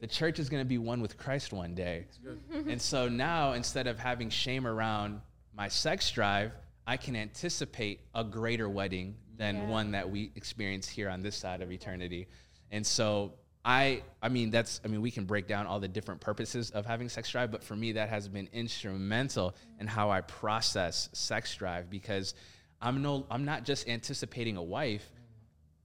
[0.00, 2.06] The church is going to be one with Christ one day.
[2.52, 5.20] and so now, instead of having shame around
[5.54, 6.52] my sex drive,
[6.86, 9.66] I can anticipate a greater wedding than Yeah.
[9.68, 12.26] one that we experience here on this side of eternity.
[12.70, 16.20] And so I I mean that's I mean we can break down all the different
[16.20, 20.20] purposes of having sex drive, but for me that has been instrumental in how I
[20.22, 22.34] process sex drive because
[22.80, 25.08] I'm no I'm not just anticipating a wife.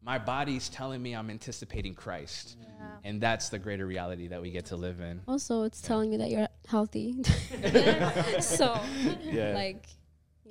[0.02, 2.58] My body's telling me I'm anticipating Christ.
[3.04, 5.22] And that's the greater reality that we get to live in.
[5.28, 7.24] Also, it's telling you that you're healthy.
[8.40, 8.80] so,
[9.24, 9.54] Yeah.
[9.54, 9.88] like,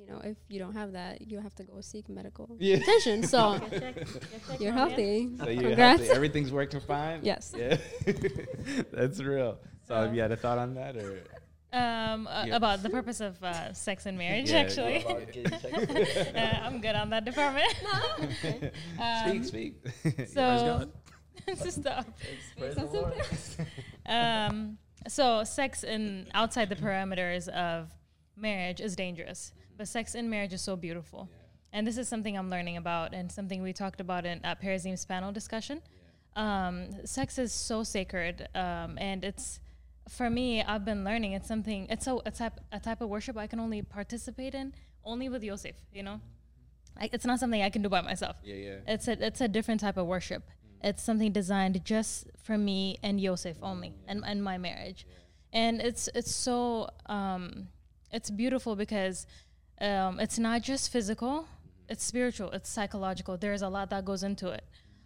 [0.07, 2.77] you know, if you don't have that, you have to go seek medical Yeah.
[2.77, 3.23] attention.
[3.23, 3.59] So,
[4.59, 5.29] you're healthy.
[5.37, 5.99] So you're Congrats.
[6.01, 6.09] healthy.
[6.15, 7.19] Everything's working fine?
[7.23, 7.53] Yes.
[7.57, 7.77] Yeah.
[8.91, 9.59] that's real.
[9.87, 11.23] So have you had a thought on that or
[11.73, 12.55] Um, uh, Yeah.
[12.55, 15.03] about the purpose of uh, sex and marriage, Yeah, actually.
[15.05, 17.67] uh, I'm good on that department.
[18.39, 19.73] speak, um, speak.
[20.27, 20.87] so,
[21.69, 22.05] stop.
[24.05, 27.89] Um, so sex in outside the parameters of
[28.35, 31.29] marriage is dangerous, but sex in marriage is so beautiful.
[31.73, 35.05] And this is something I'm learning about, and something we talked about in at Perazim's
[35.05, 35.81] panel discussion.
[36.35, 39.59] Um, sex is so sacred, um, and it's
[40.09, 40.63] for me.
[40.63, 41.33] I've been learning.
[41.33, 41.87] It's something.
[41.89, 45.43] It's a, a type a type of worship I can only participate in only with
[45.43, 45.75] Yosef.
[45.91, 46.21] You know,
[46.97, 48.37] I, it's not something I can do by myself.
[48.43, 48.75] yeah, yeah.
[48.87, 50.43] It's a it's a different type of worship.
[50.83, 55.07] It's something designed just for me and Yosef only, and, and my marriage.
[55.51, 57.69] And it's it's so um,
[58.11, 59.25] it's beautiful because
[59.81, 61.47] um, it's not just physical,
[61.89, 63.37] it's spiritual, it's psychological.
[63.37, 64.63] There's a lot that goes into it,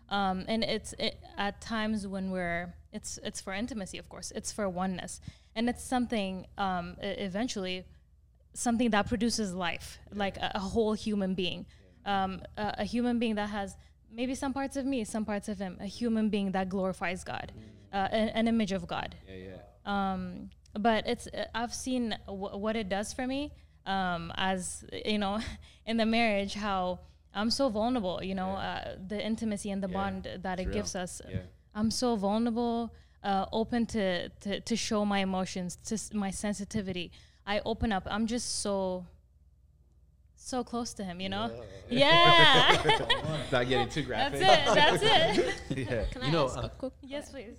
[0.09, 4.31] um, and it's it, at times when we're it's it's for intimacy, of course.
[4.31, 5.19] It's for oneness,
[5.55, 7.85] and it's something um, eventually
[8.53, 11.65] something that produces life, like a, a whole human being,
[12.05, 13.77] um, a, a human being that has
[14.11, 17.51] maybe some parts of me, some parts of him, a human being that glorifies God,
[17.93, 19.15] uh, an, an image of God.
[19.27, 19.53] Yeah, yeah.
[19.85, 23.51] Um, but it's I've seen w- what it does for me
[23.85, 25.39] um, as you know
[25.85, 26.99] in the marriage how
[27.33, 28.21] I'm so vulnerable.
[28.23, 30.73] You know uh, the intimacy and the Yeah, bond that it real.
[30.73, 31.21] gives us.
[31.29, 31.39] Yeah.
[31.73, 37.11] I'm so vulnerable, uh, open to, to to show my emotions, to s- my sensitivity.
[37.47, 38.05] I open up.
[38.11, 39.05] I'm just so
[40.35, 41.21] so close to him.
[41.21, 41.51] You know.
[41.89, 42.81] Yeah.
[42.83, 44.39] Without getting too graphic.
[44.41, 44.75] That's it.
[44.75, 45.61] That's it.
[45.89, 46.03] yeah.
[46.11, 47.55] Can You I know, ask uh, a quick yes, please.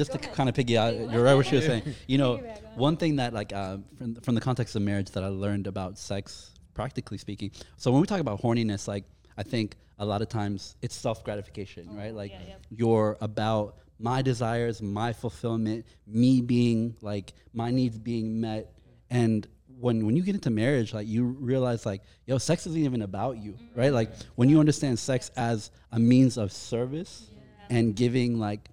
[0.00, 1.82] Just to kind of piggy out, you're right what she was saying.
[2.06, 2.38] You know,
[2.74, 5.98] one thing that like uh, from from the context of marriage that I learned about
[5.98, 7.50] sex, practically speaking.
[7.76, 9.04] So when we talk about horniness, like
[9.36, 12.14] I think a lot of times it's self gratification, right?
[12.14, 12.54] Like yeah, yeah.
[12.70, 18.72] you're about my desires, my fulfillment, me being like my needs being met,
[19.10, 19.46] and
[19.78, 23.36] when when you get into marriage, like you realize like yo, sex isn't even about
[23.36, 23.92] you, right?
[23.92, 27.28] Like when you understand sex as a means of service
[27.68, 28.70] and giving like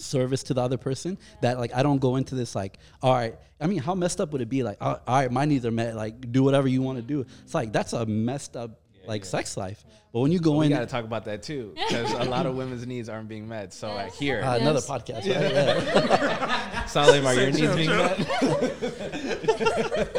[0.00, 3.36] service to the other person that like I don't go into this like all right
[3.60, 5.70] I mean how messed up would it be like all all right my needs are
[5.70, 9.24] met like do whatever you want to do it's like that's a messed up like
[9.24, 12.10] sex life but when you go We in got to talk about that too, because
[12.12, 13.72] a lot of women's needs aren't being met.
[13.72, 14.88] So like here, uh, another Yes.
[14.90, 15.26] podcast right?
[15.26, 16.86] yeah.
[16.86, 18.18] Salim, are your needs being met?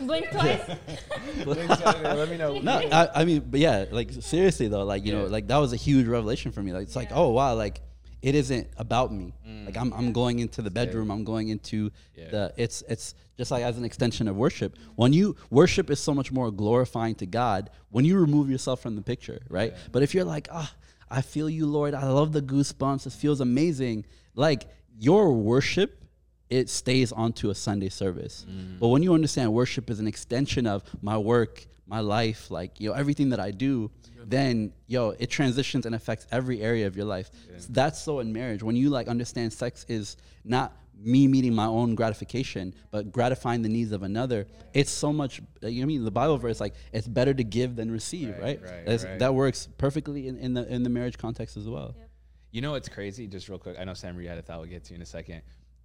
[0.00, 0.76] Blink twice.
[1.46, 2.58] Let me know.
[2.58, 5.72] no I, I mean but yeah like seriously though like you know like that was
[5.72, 7.80] a huge revelation for me like it's like oh wow like
[8.22, 9.34] it isn't about me.
[9.66, 12.30] Like I'm, I'm going into the bedroom i'm going into Yeah.
[12.30, 14.76] the it's it's just like as an extension of worship.
[14.96, 18.96] When you worship is so much more glorifying to god when you remove yourself from
[18.96, 19.74] the picture right?
[19.92, 20.72] But if you're like ah
[21.10, 21.94] i feel you lord.
[21.94, 23.06] I love the goosebumps.
[23.06, 24.06] It feels amazing.
[24.34, 24.66] Like
[24.98, 26.02] your worship
[26.48, 28.46] it stays onto a Sunday service.
[28.80, 32.88] But when you understand worship is an extension of my work, my life, like you
[32.88, 33.90] know everything that I do,
[34.24, 37.30] then yo it transitions and affects every area of your life.
[37.58, 41.66] So that's so in marriage when you like understand sex is not me meeting my
[41.66, 44.46] own gratification, but gratifying the needs of another.
[44.72, 45.42] It's so much.
[45.62, 47.90] uh, You know what I mean the Bible verse like it's better to give than
[47.90, 48.60] receive, right?
[48.62, 49.18] right, That's- right.
[49.18, 51.94] That works perfectly in, in the in the marriage context as well.
[52.50, 53.26] You know what's crazy?
[53.26, 53.76] Just real quick.
[53.78, 55.42] I know Sam Marie had a thought we'll get to you in a second.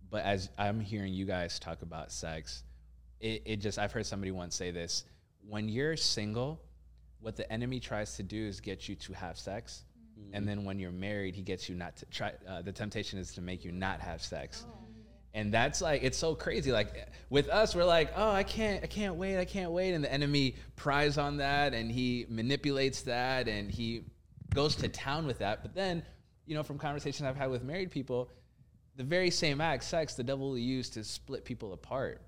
[0.09, 2.63] But as I'm hearing you guys talk about sex,
[3.19, 5.03] it, it just, I've heard somebody once say this.
[5.47, 6.61] When you're single,
[7.19, 9.83] what the enemy tries to do is get you to have sex.
[10.33, 12.33] And then when you're married, he gets you not to try.
[12.47, 14.65] Uh, the temptation is to make you not have sex.
[15.33, 16.71] And that's like it's so crazy.
[16.71, 20.03] Like with us, we're like, oh, I can't, I can't wait, I can't wait, and
[20.03, 24.03] the enemy pries on that, and he manipulates that, and he
[24.53, 25.63] goes to town with that.
[25.63, 26.03] But then,
[26.45, 28.29] you know, from conversations I've had with married people,
[28.97, 32.21] the very same act, sex, the devil will use to split people apart,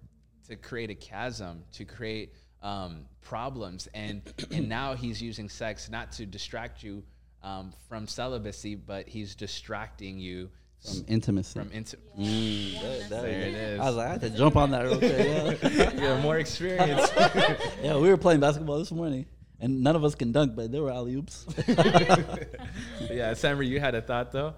[0.47, 4.21] to create a chasm, to create um, problems, and
[4.51, 7.03] and now he's using sex not to distract you
[7.43, 10.49] um, from celibacy, but he's distracting you
[10.81, 11.59] From intimacy.
[11.59, 11.97] from into.
[12.17, 13.79] Mm, that- that- There it is.
[13.79, 15.61] I was like, I had to jump on that real quick.
[15.73, 15.91] Yeah.
[15.95, 17.09] yeah, more experience.
[17.83, 19.25] Yeah, we were playing basketball this morning,
[19.59, 21.45] and none of us can dunk, but there were alley oops.
[21.67, 24.53] yeah, Samra, you had a thought though.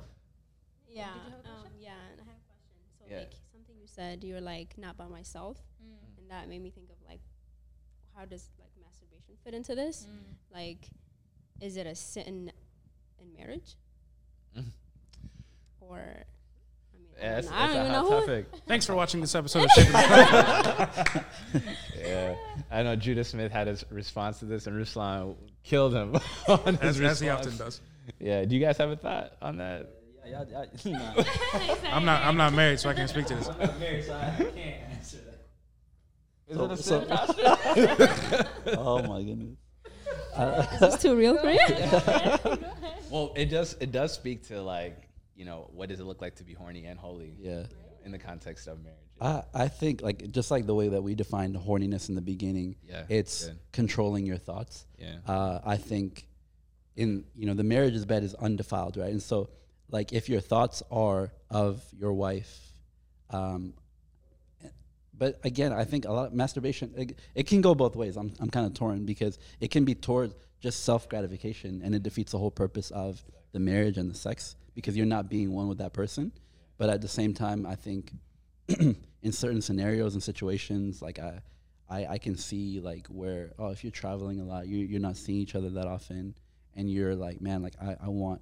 [0.89, 1.06] Yeah.
[1.46, 2.78] Um, yeah, and I have a question.
[3.00, 3.18] So Yeah.
[3.20, 5.58] like something you said, you were like not by myself,
[6.20, 6.95] and that made me think of like,
[8.15, 10.06] how does like masturbation fit into this?
[10.54, 10.89] Like,
[11.62, 12.51] is it a sin
[13.19, 13.75] in marriage,
[14.58, 14.63] Mm.
[15.82, 15.97] or?
[15.99, 17.62] I mean, Yeah, I it's, don't, know.
[17.62, 18.45] I don't a even hot know topic.
[18.67, 21.23] Thanks for watching this episode of Shaping the
[21.99, 22.36] Yeah,
[22.71, 26.15] I know Judah Smith had his response to this, and Ruslan killed him
[26.47, 27.82] on his as, as he often does.
[28.19, 29.89] Yeah, do you guys have a thought on that?
[30.28, 31.23] yeah, yeah, yeah.
[31.91, 33.49] I'm not I'm not married, so I can't speak to this.
[36.48, 38.48] Is So- it a so- sin?
[38.78, 39.58] oh my goodness.
[40.74, 41.60] Is this too real for you?
[43.10, 43.76] well, it does.
[43.80, 46.86] It does speak to like you know what does it look like to be horny
[46.86, 47.64] and holy Yeah.
[48.04, 49.00] in the context of marriage.
[49.22, 52.76] I, I think like just like the way that we defined horniness in the beginning,
[52.88, 53.60] Yeah, it's good.
[53.72, 54.86] controlling your thoughts.
[55.00, 55.16] Yeah.
[55.26, 56.28] Uh, I think
[56.98, 59.12] in you know the marriage's bed is undefiled, right?
[59.12, 59.50] And so
[59.90, 62.60] like if your thoughts are of your wife,
[63.30, 63.74] um,
[65.17, 68.17] but again, I think a lot of masturbation it, it can go both ways.
[68.17, 72.04] I'm I'm kind of torn because it can be towards just self gratification and it
[72.04, 75.67] defeats the whole purpose of the marriage and the sex because you're not being one
[75.67, 76.32] with that person.
[76.78, 78.12] But at the same time, I think
[78.67, 81.41] in certain scenarios and situations, like I,
[81.89, 85.17] I, I can see like where oh if you're traveling a lot, you you're not
[85.17, 86.36] seeing each other that often,
[86.75, 88.41] and you're like man like I, I want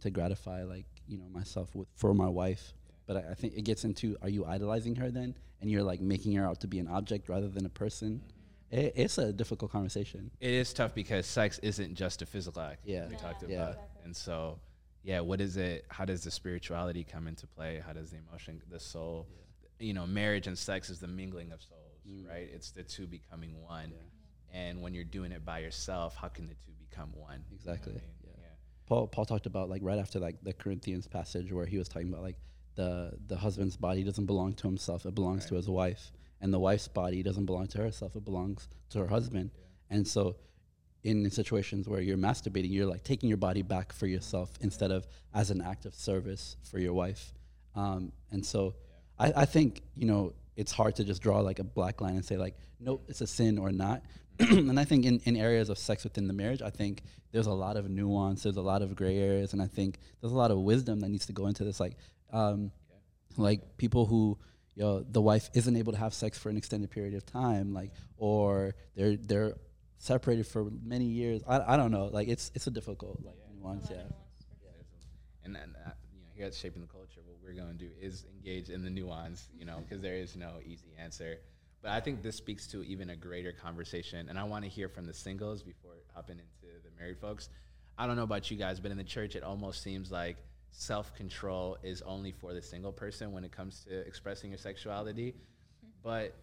[0.00, 2.74] to gratify like you know myself with for my wife.
[3.06, 6.00] But I, I think it gets into are you idolizing her then, and you're like
[6.00, 8.20] making her out to be an object rather than a person.
[8.70, 10.30] It, it's a difficult conversation.
[10.40, 12.80] It is tough because sex isn't just a physical act.
[12.84, 13.06] Yeah.
[13.08, 13.62] we talked Yeah.
[13.70, 14.58] about, and so
[15.02, 15.84] yeah, what is it?
[15.88, 17.80] How does the spirituality come into play?
[17.84, 19.26] How does the emotion, the soul,
[19.78, 22.28] you know, marriage and sex is the mingling of souls, Mm.
[22.28, 22.48] right?
[22.52, 23.92] It's the two becoming one.
[24.52, 27.42] And when you're doing it by yourself, how can the two become one?
[27.50, 27.92] You know Exactly.
[27.94, 28.02] Mean?
[28.26, 28.30] Yeah.
[28.86, 32.08] Paul Paul talked about like right after like the Corinthians passage where he was talking
[32.08, 32.36] about like
[32.74, 36.58] the the husband's body doesn't belong to himself; it belongs to his wife, and the
[36.58, 39.50] wife's body doesn't belong to herself; it belongs to her husband.
[39.90, 40.36] And so,
[41.02, 45.06] in situations where you're masturbating, you're like taking your body back for yourself instead of
[45.32, 47.32] as an act of service for your wife.
[47.74, 48.74] Um, and so,
[49.18, 52.24] I, I think you know it's hard to just draw like a black line and
[52.24, 54.02] say like, nope, it's a sin or not.
[54.38, 57.52] and I think in, in areas of sex within the marriage, I think there's a
[57.52, 60.50] lot of nuance, there's a lot of gray areas, and I think there's a lot
[60.50, 61.80] of wisdom that needs to go into this.
[61.80, 61.96] Like,
[62.32, 62.72] um,
[63.36, 64.38] like people who
[64.74, 67.92] yo, the wife isn't able to have sex for an extended period of time, like,
[68.16, 69.54] or they're they're
[69.98, 71.42] separated for many years.
[71.46, 72.06] I, I don't know.
[72.06, 73.88] Like, it's it's a difficult like nuance.
[73.90, 74.02] Yeah.
[75.44, 77.90] and then uh, you know here at shaping the culture what we're going to do
[78.00, 81.38] is engage in the nuance you know because there is no easy answer
[81.82, 84.88] but i think this speaks to even a greater conversation and i want to hear
[84.88, 87.48] from the singles before hopping into the married folks
[87.98, 90.36] i don't know about you guys but in the church it almost seems like
[90.76, 95.34] self-control is only for the single person when it comes to expressing your sexuality.
[96.02, 96.34] But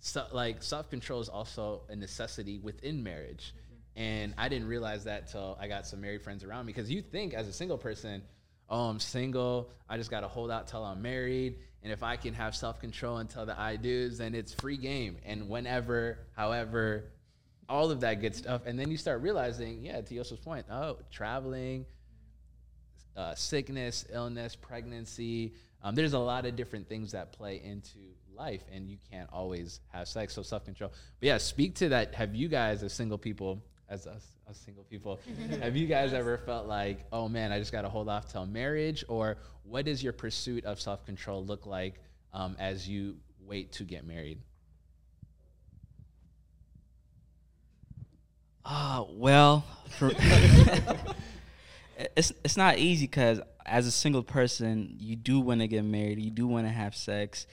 [0.00, 3.54] so, like self-control is also a necessity within marriage.
[3.54, 4.00] Mm-hmm.
[4.02, 6.72] And i didn't realize that till i got some married friends around me.
[6.72, 8.22] Because you think as a single person
[8.68, 12.16] oh i'm single i just got to hold out till i'm married and if i
[12.16, 15.16] can have self-control until the i do's then it's free game.
[15.24, 17.04] And whenever however
[17.68, 18.62] all of that good stuff.
[18.64, 21.86] And then you start realizing yeah to Yoseph's point oh traveling
[23.18, 25.52] uh, sickness, illness, pregnancy.
[25.82, 27.98] Um, there's a lot of different things that play into
[28.34, 30.34] life, and you can't always have sex.
[30.34, 30.92] So self control.
[31.20, 32.14] But yeah, speak to that.
[32.14, 35.20] Have you guys, as single people, as us, us single people,
[35.60, 38.46] have you guys ever felt like, oh man, I just got to hold off till
[38.46, 41.94] marriage, or what does your pursuit of self control look like
[42.32, 44.38] um, as you wait to get married?
[48.64, 50.12] Ah, well, for
[52.16, 56.18] it's it's not easy because as a single person, you do want to get married,
[56.18, 57.46] you do want to have sex,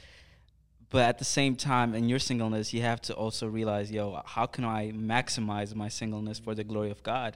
[0.89, 4.46] but at the same time, in your singleness, you have to also realize, yo, how
[4.46, 7.36] can I maximize my singleness for the glory of God?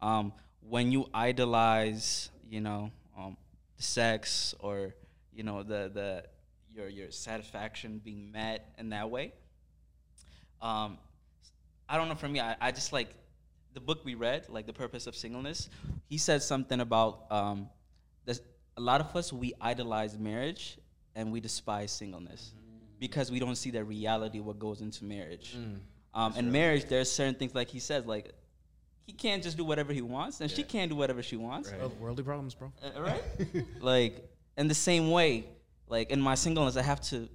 [0.00, 0.32] Um,
[0.68, 3.36] when you idolize, you know, um,
[3.78, 4.94] sex or
[5.32, 6.24] you know the the
[6.74, 9.32] your your satisfaction being met in that way.
[10.60, 10.98] Um,
[11.88, 12.14] I don't know.
[12.14, 13.08] For me, I, I just like
[13.74, 15.68] the book we read, like the purpose of singleness.
[16.08, 17.68] He said something about um,
[18.24, 18.40] this,
[18.76, 20.78] a lot of us we idolize marriage
[21.14, 22.52] and we despise singleness
[22.98, 25.56] because we don't see the reality what goes into marriage.
[26.14, 28.32] Um, in marriage, there's certain things like he says, like
[29.06, 31.72] he can't just do whatever he wants, and she can't do whatever she wants.
[31.72, 32.72] World- Worldly problems, bro.
[32.84, 33.22] Uh, right?
[33.80, 35.46] like in the same way,
[35.88, 37.28] like in my singleness, I have to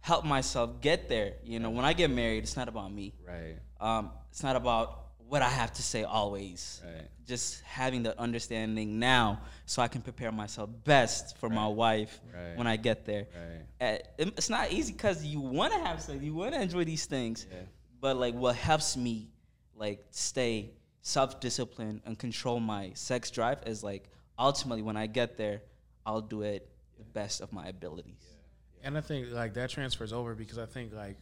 [0.00, 1.34] help myself get there.
[1.42, 3.14] You know, when I get married, it's not about me.
[3.26, 3.56] Right.
[3.80, 6.82] Um, it's not about what I have to say always.
[6.84, 7.06] Right.
[7.24, 12.56] Just having the understanding now, so I can prepare myself best for my wife Right.
[12.58, 13.26] when I get there.
[13.80, 14.02] Right.
[14.18, 17.06] Uh, it's not easy because you want to have sex, you want to enjoy these
[17.06, 17.58] things, Yeah.
[18.00, 19.30] but like what helps me
[19.76, 20.72] like stay
[21.02, 25.62] self-disciplined and control my sex drive is like ultimately when I get there,
[26.04, 26.68] I'll do it
[26.98, 28.24] the best of my abilities.
[28.82, 31.18] And I think like that transfers over because I think like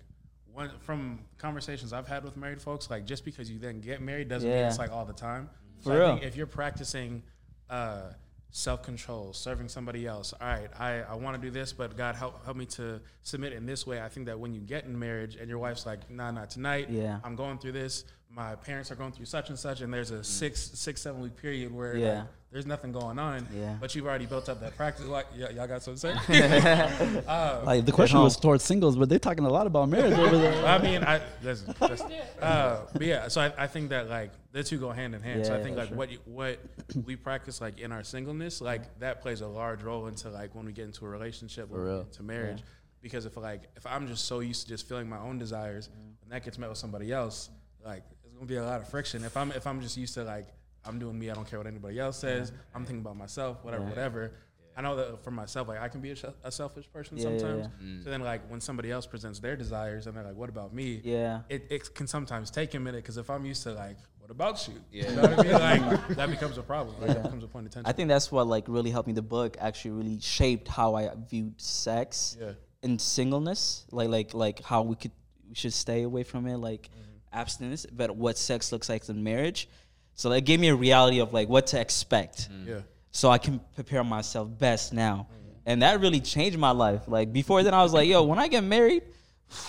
[0.80, 4.48] from conversations I've had with married folks, like just because you then get married doesn't
[4.48, 5.48] mean it's like all the time.
[5.80, 6.08] For so I real.
[6.14, 7.22] think if you're practicing
[7.70, 8.10] uh,
[8.50, 12.14] self control, serving somebody else, all right, I, I want to do this, but God
[12.14, 14.00] help help me to submit in this way.
[14.00, 16.88] I think that when you get in marriage and your wife's like, nah, not tonight.
[16.90, 17.20] Yeah.
[17.24, 18.04] I'm going through this.
[18.30, 20.24] My parents are going through such and such, and there's a mm.
[20.24, 23.46] six six seven week period where like, there's nothing going on.
[23.54, 23.76] Yeah.
[23.78, 25.04] But you've already built up that practice.
[25.04, 27.22] Like, y- y'all got something to say?
[27.28, 30.38] Uh, like the question was towards singles, but they're talking a lot about marriage over
[30.38, 30.66] there.
[30.66, 32.10] I mean, I listen, listen.
[32.40, 35.44] Uh, but yeah, so I, I think that like the two go hand in hand.
[35.44, 35.96] so I think for like sure.
[35.96, 36.58] what you, what
[37.04, 40.64] we practice like in our singleness, like that plays a large role into like when
[40.64, 41.98] we get into a relationship, when For we real.
[41.98, 42.62] get into marriage.
[43.02, 46.22] Because if like if I'm just so used to just feeling my own desires, mm.
[46.22, 47.50] and that gets met with somebody else,
[47.84, 49.24] like it's gonna be a lot of friction.
[49.24, 50.46] If I'm if I'm just used to like
[50.84, 52.52] I'm doing me, I don't care what anybody else says.
[52.74, 54.32] I'm thinking about myself, whatever, whatever.
[54.76, 57.30] I know that for myself, like I can be a, sh- a selfish person Yeah,
[57.30, 57.68] yeah, sometimes.
[57.82, 58.04] yeah.
[58.04, 61.00] So then, like when somebody else presents their desires, and they're like, "What about me?"
[61.02, 61.40] Yeah.
[61.48, 64.68] it, it can sometimes take a minute because if I'm used to like, what about
[64.68, 64.74] you?
[64.92, 65.10] Yeah.
[65.10, 65.88] You know what I mean?
[65.98, 66.94] Like that becomes a problem.
[67.00, 67.88] Like, that becomes a point of tension.
[67.90, 69.14] I think that's what like really helped me.
[69.14, 72.52] The book actually really shaped how I viewed sex Yeah.
[72.84, 75.10] and singleness, like like like how we could
[75.48, 77.04] we should stay away from it, like Mm-hmm.
[77.32, 79.68] Abstinence, but what sex looks like in marriage.
[80.14, 82.66] So that gave me a reality of like what to expect, mm.
[82.66, 82.80] yeah.
[83.12, 85.54] so I can prepare myself best now, mm.
[85.66, 87.02] and that really changed my life.
[87.06, 89.04] Like before then, I was like, yo, when I get married,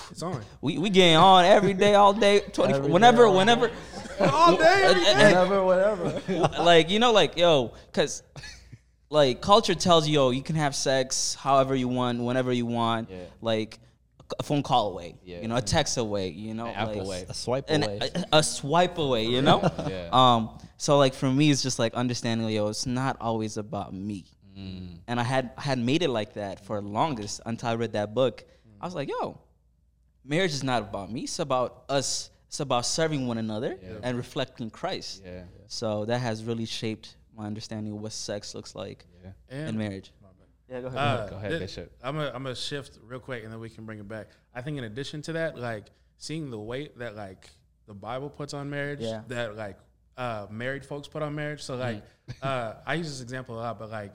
[0.10, 0.41] It's on.
[0.62, 3.70] we we getting on every day, all day, twenty Every day, whenever, all whenever,
[4.20, 4.84] All day.
[4.88, 6.64] And- and- whatever, whatever.
[6.64, 8.24] like you know like yo because
[9.12, 13.10] like culture tells you yo you can have sex however you want whenever you want
[13.10, 13.18] Yeah.
[13.41, 13.80] like
[14.38, 15.41] a phone call away Yeah.
[15.41, 17.25] you know a text away you know An app like, away.
[17.27, 17.99] A swipe and away.
[18.34, 19.59] a, a swipe away you know
[19.89, 20.09] Yeah.
[20.11, 24.25] um so like for me it's just like understanding yo it's not always about me
[24.57, 24.97] Mm.
[25.07, 27.93] and i had I had made it like that for the longest until i read
[27.93, 28.43] that book
[28.82, 29.39] i was like yo
[30.25, 34.69] marriage is not about me it's about us it's about serving one another and reflecting
[34.69, 35.43] christ Yeah.
[35.67, 39.32] so that has really shaped my understanding of what sex looks like Yeah.
[39.49, 40.11] in And, marriage.
[40.70, 40.97] Yeah, go ahead.
[40.99, 41.91] Uh, Go ahead, thi- Bishop.
[42.03, 44.28] I'm gonna I'm gonna shift real quick and then we can bring it back.
[44.53, 45.86] I think in addition to that, like
[46.17, 47.49] seeing the weight that like
[47.88, 49.22] the Bible puts on marriage, Yeah.
[49.30, 49.78] that like
[50.17, 51.63] uh, married folks put on marriage.
[51.63, 52.03] So like
[52.43, 54.13] uh, I use this example a lot, but like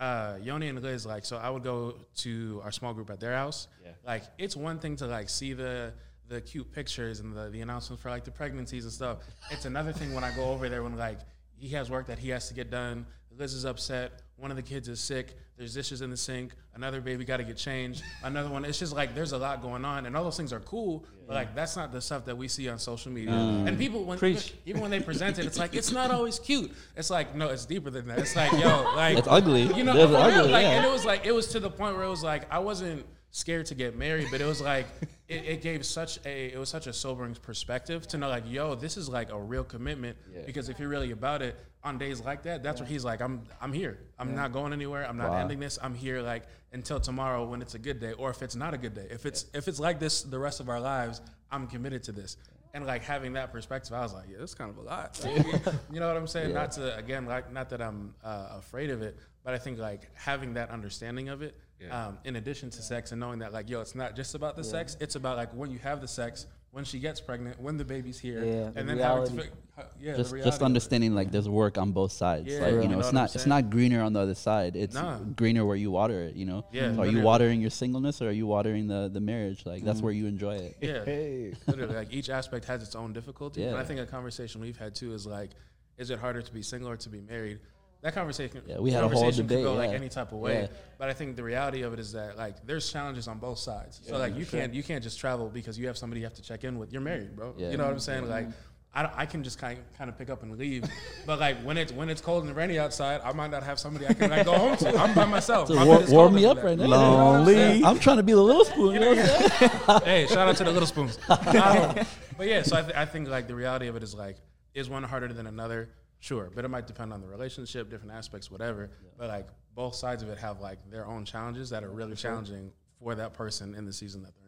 [0.00, 3.34] uh, Yoni and Liz, like so I would go to our small group at their
[3.34, 3.68] house.
[3.84, 3.90] Yeah.
[4.06, 5.92] Like it's one thing to like see the
[6.28, 9.18] the cute pictures and the, the announcements for like the pregnancies and stuff.
[9.50, 11.20] It's another thing when I go over there when like
[11.56, 13.06] he has work that he has to get done.
[13.36, 14.22] Liz is upset.
[14.38, 15.36] One of the kids is sick.
[15.56, 16.52] There's dishes in the sink.
[16.74, 18.04] Another baby got to get changed.
[18.22, 18.64] Another one.
[18.64, 21.04] It's just like there's a lot going on, and all those things are cool.
[21.26, 23.32] But like that's not the stuff that we see on social media.
[23.32, 23.66] Mm.
[23.66, 24.54] And people, when Preach.
[24.64, 26.70] even when they present it, it's like it's not always cute.
[26.96, 28.20] It's like no, it's deeper than that.
[28.20, 29.62] It's like yo, like It's ugly.
[29.74, 30.70] You know, real, ugly, like, yeah.
[30.70, 33.04] and it was like it was to the point where it was like I wasn't
[33.30, 34.86] scared to get married, but it was like
[35.28, 38.74] it, it gave such a it was such a sobering perspective to know like yo,
[38.74, 40.16] this is like a real commitment
[40.46, 43.42] because if you're really about it on days like that, that's where he's like I'm
[43.60, 43.98] I'm here.
[44.18, 45.06] I'm not going anywhere.
[45.08, 45.38] I'm not Wow.
[45.40, 45.78] ending this.
[45.82, 48.78] I'm here like until tomorrow when it's a good day or if it's not a
[48.78, 49.06] good day.
[49.10, 51.20] If it's if it's like this the rest of our lives,
[51.50, 52.36] I'm committed to this.
[52.74, 55.18] And like having that perspective, I was like, yeah, it's kind of a lot.
[55.92, 56.52] you know what I'm saying?
[56.52, 60.08] Not to again, like not that I'm uh, afraid of it, but I think like
[60.14, 61.56] having that understanding of it,
[61.90, 64.64] um, in addition to sex and knowing that like, yo, it's not just about the
[64.64, 64.96] sex.
[65.00, 68.18] It's about like when you have the sex, when she gets pregnant, when the baby's
[68.18, 69.36] here, Yeah, the and then reality.
[69.36, 72.46] having to, fi- uh, yeah, just just understanding like there's work on both sides.
[72.48, 74.76] Yeah, like you you know know, it's not it's not greener on the other side.
[74.76, 75.18] It's Nah.
[75.18, 76.34] greener where you water it.
[76.34, 76.64] You know.
[76.72, 79.64] Yeah, So are you watering your singleness or are you watering the the marriage?
[79.66, 79.86] Like Mm.
[79.86, 80.76] that's where you enjoy it.
[80.80, 81.54] Yeah, Hey.
[81.66, 83.64] literally, like each aspect has its own difficulty.
[83.64, 85.50] And I think a conversation we've had too is like,
[85.96, 87.58] is it harder to be single or to be married?
[88.00, 90.38] That conversation, Yeah, we had a whole conversation could debate, go like any type of
[90.38, 90.60] way.
[90.62, 90.66] Yeah.
[90.98, 94.00] But I think the reality of it is that like there's challenges on both sides.
[94.06, 96.42] So like you can't you can't just travel because you have somebody you have to
[96.42, 96.92] check in with.
[96.92, 97.54] You're married, bro.
[97.58, 97.70] Yeah.
[97.72, 98.28] You know what I'm saying?
[98.28, 98.46] Like.
[98.94, 100.84] I, I can just kind kind of pick up and leave,
[101.26, 104.06] but like when it's when it's cold and rainy outside, I might not have somebody
[104.06, 104.96] I can like go home to.
[104.96, 105.68] I'm by myself.
[105.68, 106.84] So My war- warm me up right now.
[106.84, 107.84] You know I'm?
[107.84, 108.94] I'm trying to be the little spoon.
[108.94, 110.00] You know what I'm saying?
[110.04, 111.18] hey, shout out to the little spoons.
[111.28, 111.94] Um,
[112.36, 114.36] but yeah, so I, th- I think like the reality of it is like,
[114.74, 115.90] is one harder than another?
[116.20, 118.90] Sure, but it might depend on the relationship, different aspects, whatever.
[119.18, 122.72] But like both sides of it have like their own challenges that are really challenging
[123.00, 124.47] for that person in the season that they're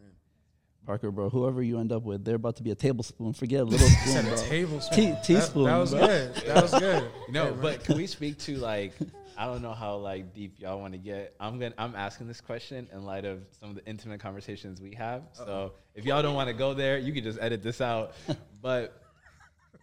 [0.85, 3.33] Parker, bro, whoever you end up with, they're about to be a tablespoon.
[3.33, 4.33] Forget a little spoon, Said bro.
[4.33, 4.97] a tablespoon.
[4.97, 6.07] Tea- That- teaspoon, That, was bro.
[6.07, 6.35] good.
[6.35, 7.03] That was good.
[7.29, 7.61] No, Hey, bro.
[7.61, 8.93] but can we speak to like
[9.37, 11.35] I don't know how like deep y'all want to get.
[11.39, 14.93] I'm gonna I'm asking this question in light of some of the intimate conversations we
[14.95, 15.23] have.
[15.33, 18.13] So if y'all don't want to go there, you can just edit this out.
[18.61, 19.01] but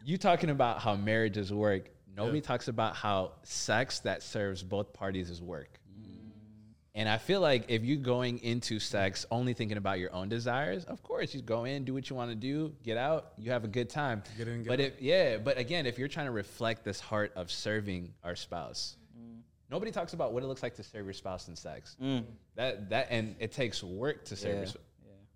[0.05, 1.91] you talking about how marriages work.
[2.17, 5.79] Nobody talks about how sex that serves both parties is work.
[6.99, 10.85] And I feel like if you're going into sex only thinking about your own desires,
[10.87, 13.63] of course you go in, do what you want to do, get out, you have
[13.63, 14.21] a good time.
[14.37, 14.87] Get in, get but out.
[14.87, 18.97] if yeah, but again, if you're trying to reflect this heart of serving our spouse,
[19.17, 19.39] mm.
[19.71, 21.97] nobody talks about what it looks like to serve your spouse in sex.
[22.03, 22.25] Mm.
[22.57, 24.59] That that and it takes work to serve Yeah.
[24.59, 24.83] your sp-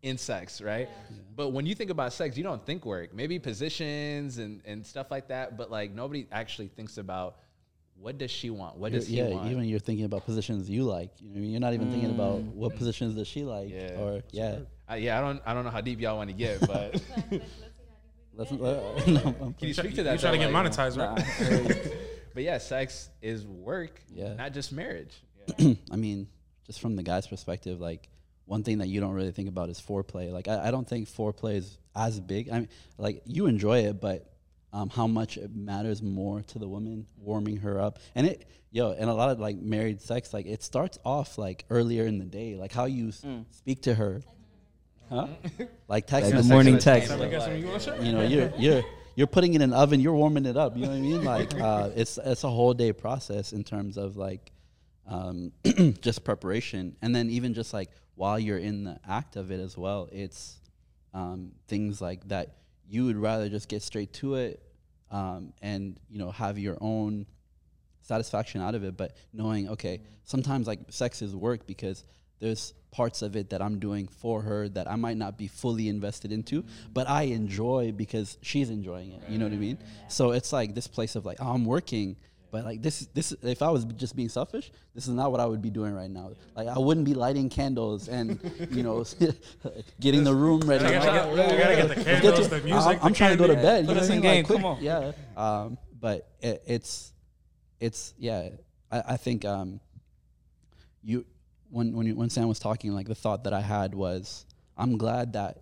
[0.03, 0.89] in sex, right?
[1.37, 3.15] But when you think about sex, you don't think work.
[3.15, 7.37] Maybe positions and, and stuff like that, but like nobody actually thinks about
[8.03, 8.77] what does she want?
[8.77, 9.51] What does he yeah, want?
[9.51, 11.11] even you're thinking about positions you like.
[11.21, 12.55] You know, you're not even thinking about Mm.
[12.55, 14.01] what positions does she like, Yeah.
[14.01, 14.59] or yeah.
[14.91, 17.01] Uh, yeah, I don't I don't know how deep y'all want to get, but
[18.35, 18.57] Let's, uh,
[19.07, 20.13] no, I'm- can you speak to that?
[20.15, 21.93] you trying to get Like, monetized, right?
[22.35, 24.35] But yeah, sex is work, Yeah.
[24.35, 25.15] not just marriage.
[25.91, 26.29] I mean,
[26.67, 28.09] just from the guy's perspective, like
[28.47, 30.33] one thing that you don't really think about is foreplay.
[30.33, 32.49] Like I, I don't think foreplay is as big.
[32.51, 34.32] I mean, like you enjoy it, but
[34.73, 38.93] um, how much it matters more to the woman, warming her up, and it, yo,
[38.93, 42.25] and a lot of like married sex, like it starts off like earlier in the
[42.25, 44.23] day, like how you s- speak to her,
[45.11, 45.27] huh?
[45.89, 47.09] like text Like the morning text.
[47.09, 48.03] Sound like I you want to share?
[48.03, 48.83] you know, you're you're
[49.15, 50.75] you're putting it in an oven, you're warming it up.
[50.75, 51.23] You know what I mean?
[51.25, 54.53] Like uh, it's it's a whole day process in terms of like
[55.07, 55.53] um,
[56.01, 59.77] just preparation, and then even just like while you're in the act of it as
[59.77, 60.59] well, it's
[61.13, 62.57] um, things like that
[62.93, 64.63] you would rather just get straight to it
[65.11, 67.25] um, and you know have your own
[68.03, 72.05] satisfaction out of it but knowing okay sometimes like sex is work because
[72.39, 75.89] there's parts of it that i'm doing for her that i might not be fully
[75.89, 76.63] invested into
[76.93, 79.23] but i enjoy because she's enjoying it.
[79.27, 79.79] You know what i mean?
[80.09, 82.17] So it's like this place of like oh, i'm working
[82.53, 85.47] but like this this if i was just being selfish this is not what i
[85.47, 88.39] would be doing right now like i wouldn't be lighting candles and
[88.71, 89.05] you know
[90.01, 92.57] getting the room ready We gotta get- we gotta get the Let's candles, to- the
[92.57, 93.67] I'm- music, I'm, the trying to go to candy.
[93.69, 93.87] bed.
[93.87, 94.37] Put you know us what in mean?
[94.37, 94.83] Like, quick- come on.
[94.83, 95.13] Yeah.
[95.37, 97.13] Um, but it, it's
[97.81, 98.51] it's yeah.
[98.91, 99.81] I, I think um,
[101.03, 101.25] you
[101.71, 104.45] when when you, when Sam was talking, like the thought that I had was,
[104.77, 105.59] I'm glad that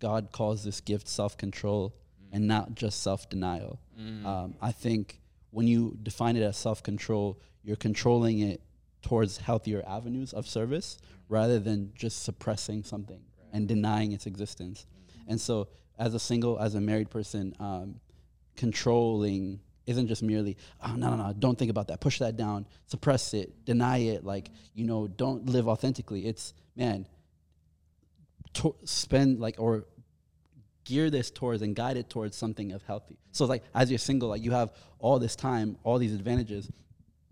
[0.00, 1.94] God calls this gift self control
[2.32, 3.78] and not just self denial.
[4.24, 5.20] Um, I think
[5.50, 8.60] when you define it as self control, you're controlling it
[9.02, 13.20] towards healthier avenues of service rather than just suppressing something
[13.52, 14.86] and denying its existence.
[15.26, 15.68] And so,
[15.98, 18.00] as a single, as a married person, um,
[18.56, 22.00] controlling isn't just merely, oh, no, no, no, don't think about that.
[22.00, 24.24] Push that down, suppress it, deny it.
[24.24, 26.26] Like, you know, don't live authentically.
[26.26, 27.06] It's, man,
[28.54, 29.86] to spend like, or
[30.88, 33.18] gear this towards and guide it towards something of healthy.
[33.32, 36.70] So, like, as you're single, like, you have all this time, all these advantages.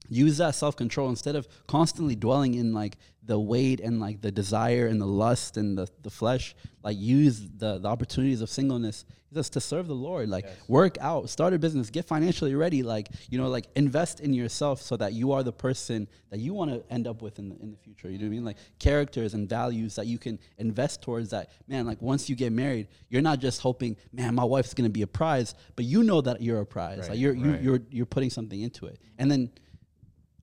[0.08, 2.96] Use that self control instead of constantly dwelling in like
[3.26, 6.54] the weight and like the desire and the lust and the, the flesh.
[6.82, 9.04] Like use the, the opportunities of singleness
[9.34, 10.28] just to serve the Lord.
[10.28, 12.82] Like work out, start a business, get financially ready.
[12.82, 16.54] Like you know, like invest in yourself so that you are the person that you
[16.54, 18.08] want to end up with in the in the future.
[18.08, 18.44] You know what I mean?
[18.44, 21.30] Like characters and values that you can invest towards.
[21.30, 24.88] That man, like once you get married, you're not just hoping, man, my wife's gonna
[24.88, 27.00] be a prize, but you know that you're a prize.
[27.00, 27.44] Right, like you're right.
[27.44, 29.50] you, you're you're putting something into it, and then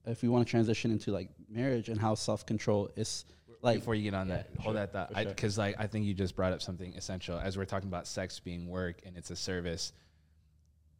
[0.06, 3.24] if we want to transition into like marriage and how self control is
[3.62, 5.24] like before you get on that, hold that thought, for sure.
[5.26, 8.38] because like I think you just brought up something essential as we're talking about sex
[8.38, 9.92] being work and it's a service.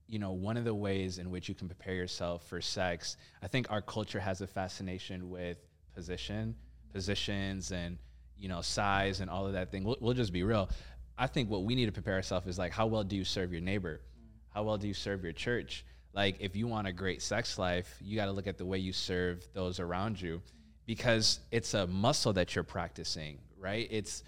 [0.06, 3.48] You know, one of the ways in which you can prepare yourself for sex, I
[3.48, 5.58] think our culture has a fascination with
[5.94, 6.54] position,
[6.92, 7.98] positions, and
[8.36, 9.84] you know, size and all of that thing.
[9.84, 10.68] We'll, we'll just be real.
[11.16, 13.52] I think what we need to prepare ourselves is like, how well do you serve
[13.52, 14.00] your neighbor?
[14.50, 15.84] How well do you serve your church?
[16.14, 18.78] Like, if you want a great sex life, you got to look at the way
[18.78, 20.40] you serve those around you
[20.86, 23.88] because it's a muscle that you're practicing, right?
[23.90, 24.22] It's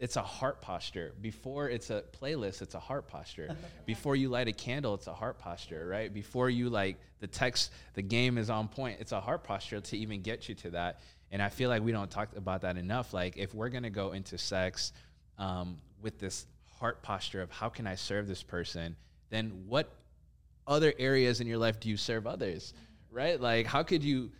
[0.00, 1.12] it's a heart posture.
[1.20, 3.56] Before it's a playlist, it's a heart posture.
[3.84, 6.12] Before you light a candle, it's a heart posture, right?
[6.12, 9.00] Before you like the text, the game is on point.
[9.00, 11.00] It's a heart posture to even get you to that.
[11.32, 13.12] And I feel like we don't talk about that enough.
[13.12, 14.92] Like if we're gonna go into sex
[15.36, 16.46] um, with this
[16.78, 18.94] heart posture of how can I serve this person,
[19.30, 19.90] then what
[20.68, 22.74] other areas in your life do you serve others,
[23.10, 23.40] right?
[23.40, 24.30] Like how could you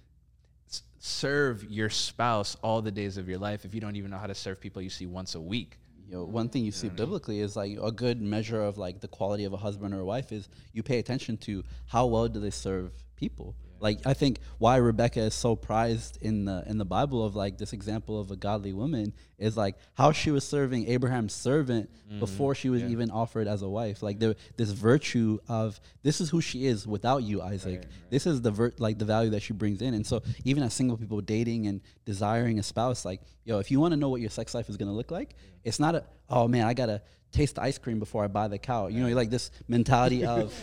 [0.69, 4.19] s- serve your spouse all the days of your life if you don't even know
[4.19, 5.79] how to serve people you see once a week?
[6.09, 9.09] you know, one thing you see biblically is like a good measure of like the
[9.09, 12.41] quality of a husband or a wife is you pay attention to how well do
[12.41, 13.55] they serve people.
[13.81, 17.59] Like I think why Rebecca is so prized in the in the Bible of like
[17.59, 22.21] this example of a godly woman is like how she was serving Abraham's servant mm-hmm.
[22.21, 24.03] before she was even offered as a wife.
[24.03, 27.85] Like the this virtue of this is who she is without you, Isaac.
[28.11, 29.95] This is the ver- like the value that she brings in.
[29.95, 33.81] And so even as single people dating and desiring a spouse, like yo, if you
[33.81, 36.49] want to know what your sex life is gonna look like, it's not a oh
[36.49, 37.03] man, I gotta
[37.33, 38.87] taste the ice cream before I buy the cow.
[38.89, 40.55] You know, like this mentality of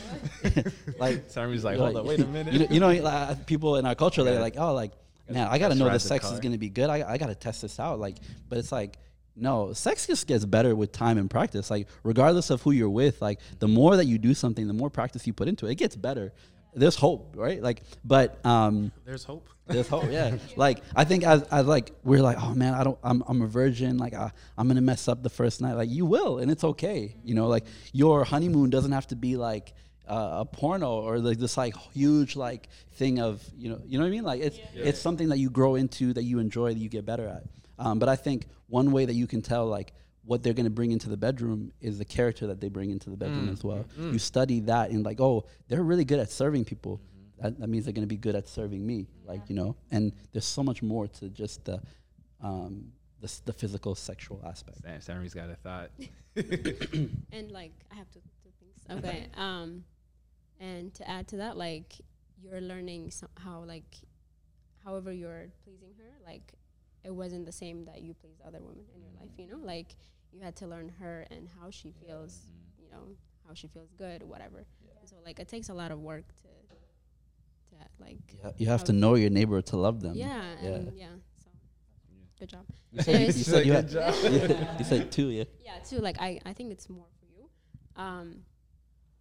[1.00, 2.54] like Sarmi's like, hold up, wait a minute.
[2.54, 4.92] you know, you know like, people in our culture they're like, oh, like
[5.30, 6.90] man, I got to know ride the the sex is gonna be good.
[6.90, 8.00] I I got to test this out.
[8.00, 8.18] Like,
[8.50, 8.98] but it's like.
[9.38, 11.70] No, sex just gets better with time and practice.
[11.70, 14.90] Like, regardless of who you're with, like the more that you do something, the more
[14.90, 16.32] practice you put into it, it gets better.
[16.74, 17.62] There's hope, right?
[17.62, 19.50] Like, but um, There's hope.
[19.68, 20.38] There's whole yeah.
[20.56, 23.48] Like I think as, as like we're like, oh man, I don't, I'm, I'm a
[23.48, 23.98] virgin.
[23.98, 25.74] Like I, I'm gonna mess up the first night.
[25.74, 27.16] Like you will, and it's okay.
[27.24, 29.74] You know, like your honeymoon doesn't have to be like
[30.08, 34.04] uh, a porno or like this like huge like thing of you know, you know
[34.04, 34.24] what I mean?
[34.24, 37.28] Like it's it's something that you grow into, that you enjoy, that you get better
[37.28, 37.44] at.
[37.78, 39.94] Um, but I think one way that you can tell like
[40.24, 43.10] what they're going to bring into the bedroom is the character that they bring into
[43.12, 43.86] the bedroom as well.
[44.14, 47.00] You study that and like, oh, they're really good at serving people.
[47.42, 49.76] That, that means they're going to be good at serving me, like you know.
[49.92, 51.82] And there's so much more to just the,
[52.42, 54.82] um, the, the physical sexual aspect.
[54.84, 55.92] Sam, Sarmi's got a thought.
[57.32, 59.04] and like I have two, two things.
[59.04, 59.28] Okay.
[59.38, 59.84] um,
[60.60, 61.94] and to add to that, like
[62.42, 63.96] you're learning somehow, like
[64.84, 66.54] however you're pleasing her, like
[67.04, 69.30] it wasn't the same that you pleased other women in your life.
[69.38, 69.96] You know, like
[70.32, 72.40] you had to learn her and how she feels.
[72.80, 73.16] You know,
[73.48, 74.66] how she feels good, whatever.
[75.00, 76.48] And so like it takes a lot of work to,
[77.80, 78.18] to like.
[78.44, 80.16] Yeah, You have to know your neighbor to love them.
[80.16, 80.44] Yeah.
[80.62, 80.70] Yeah.
[80.70, 81.08] And yeah.
[81.44, 81.50] So
[82.40, 82.66] good job.
[82.92, 84.14] You said, you, you said you, had, job.
[84.80, 85.44] you said two, yeah.
[85.64, 87.46] yeah too like i i think it's more for you
[88.02, 88.38] um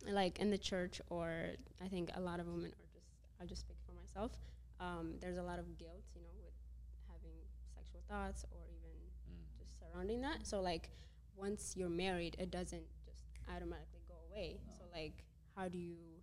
[0.09, 1.49] like in the church or
[1.83, 3.07] i think a lot of women are just
[3.41, 4.33] i'll just speak for myself
[4.81, 6.53] um there's a lot of guilt you know with
[7.09, 7.37] having
[7.75, 8.95] sexual thoughts or even
[9.59, 10.91] just surrounding that so like
[11.37, 15.25] once you're married it doesn't just automatically go away so like
[15.57, 16.14] how do you like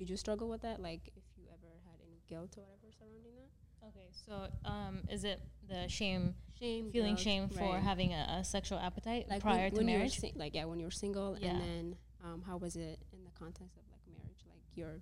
[0.00, 3.34] did you struggle with that like if you ever had any guilt or whatever surrounding
[3.36, 3.50] that
[3.88, 7.82] Okay, so um, is it the shame, shame feeling guilt, shame for right.
[7.82, 10.20] having a, a sexual appetite like prior when, to when marriage?
[10.36, 11.50] like yeah, when you were single, Yeah.
[11.50, 14.42] and then um, how was it in the context of like marriage?
[14.46, 15.00] Like you're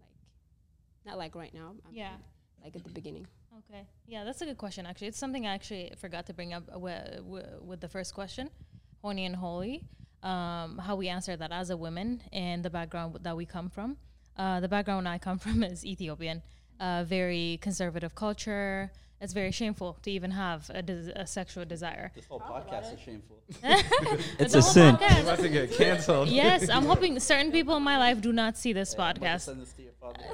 [0.00, 0.18] like
[1.06, 1.74] not like right now.
[1.86, 2.10] I Yeah.
[2.10, 2.18] mean,
[2.64, 3.26] like at the beginning.
[3.70, 3.86] Okay.
[4.06, 4.84] Yeah, that's a good question.
[4.86, 7.22] Actually, it's something I actually forgot to bring up with,
[7.62, 8.50] with the first question,
[9.00, 9.84] horny and holy.
[10.22, 13.96] Um, how we answer that as a woman and the background that we come from.
[14.40, 16.38] Uh, the background I come from is Ethiopian.
[16.80, 18.90] a very conservative culture.
[19.22, 22.06] It's very shameful to even have a, des- a sexual desire.
[22.14, 23.36] This whole podcast is shameful.
[24.42, 24.96] It's The a sin.
[24.96, 26.28] podcast- About to get canceled.
[26.28, 29.40] yes, I'm hoping certain people in my life do not see this podcast.
[29.42, 30.24] Send this to your father.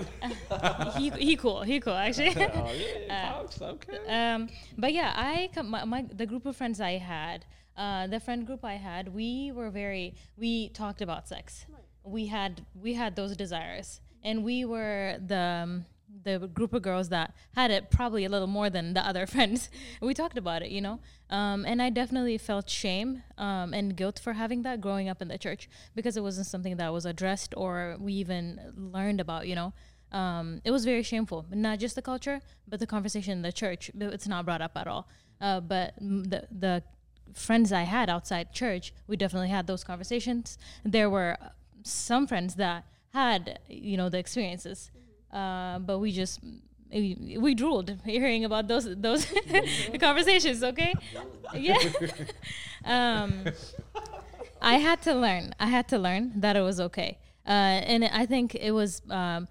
[0.99, 1.63] he, he cool.
[1.71, 2.29] He cool actually.
[2.39, 3.99] Oh yeah, pops, okay.
[4.19, 4.41] um,
[4.83, 7.39] but yeah, I com- my, my the group of friends I had,
[7.77, 11.67] uh, the friend group I had, we were very we talked about sex.
[12.07, 15.85] We had we had those desires, and we were the um,
[16.23, 19.69] the group of girls that had it probably a little more than the other friends.
[20.01, 21.01] we talked about it, you know,
[21.31, 25.29] um, and I definitely felt shame um, and guilt for having that growing up in
[25.29, 29.55] the church because it wasn't something that was addressed or we even learned about, you
[29.55, 29.73] know
[30.13, 31.47] um, it was very shameful.
[31.51, 33.91] Not just the culture, but the conversation in the church.
[33.99, 35.09] It's not brought up at all.
[35.41, 36.83] Uh, but the the
[37.35, 40.59] friends I had outside church, we definitely had those conversations.
[40.85, 41.37] There were
[41.87, 44.91] some friends that had you know the experiences,
[45.33, 46.41] uh, but we just
[46.93, 49.27] we, we drooled hearing about those those
[50.01, 50.63] conversations.
[50.63, 50.93] Okay,
[51.55, 51.79] yeah.
[52.85, 53.45] um,
[54.61, 55.55] I had to learn.
[55.59, 57.19] I had to learn that it was okay.
[57.47, 59.47] Uh, and I think it was um,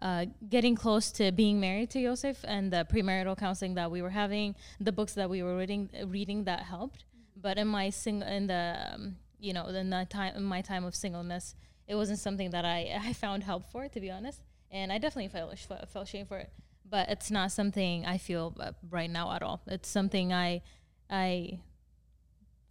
[0.00, 4.10] uh, getting close to being married to Yosef and the premarital counseling that we were
[4.10, 7.04] having, the books that we were reading, reading that helped.
[7.36, 10.84] But in my sing, in the um, you know in the time in my time
[10.84, 11.54] of singleness,
[11.90, 14.40] it wasn't something that I I found help for to be honest.
[14.70, 16.50] And I definitely felt sh- felt shame for it.
[16.88, 19.60] But it's not something I feel uh, right now at all.
[19.66, 20.62] It's something I
[21.10, 21.58] I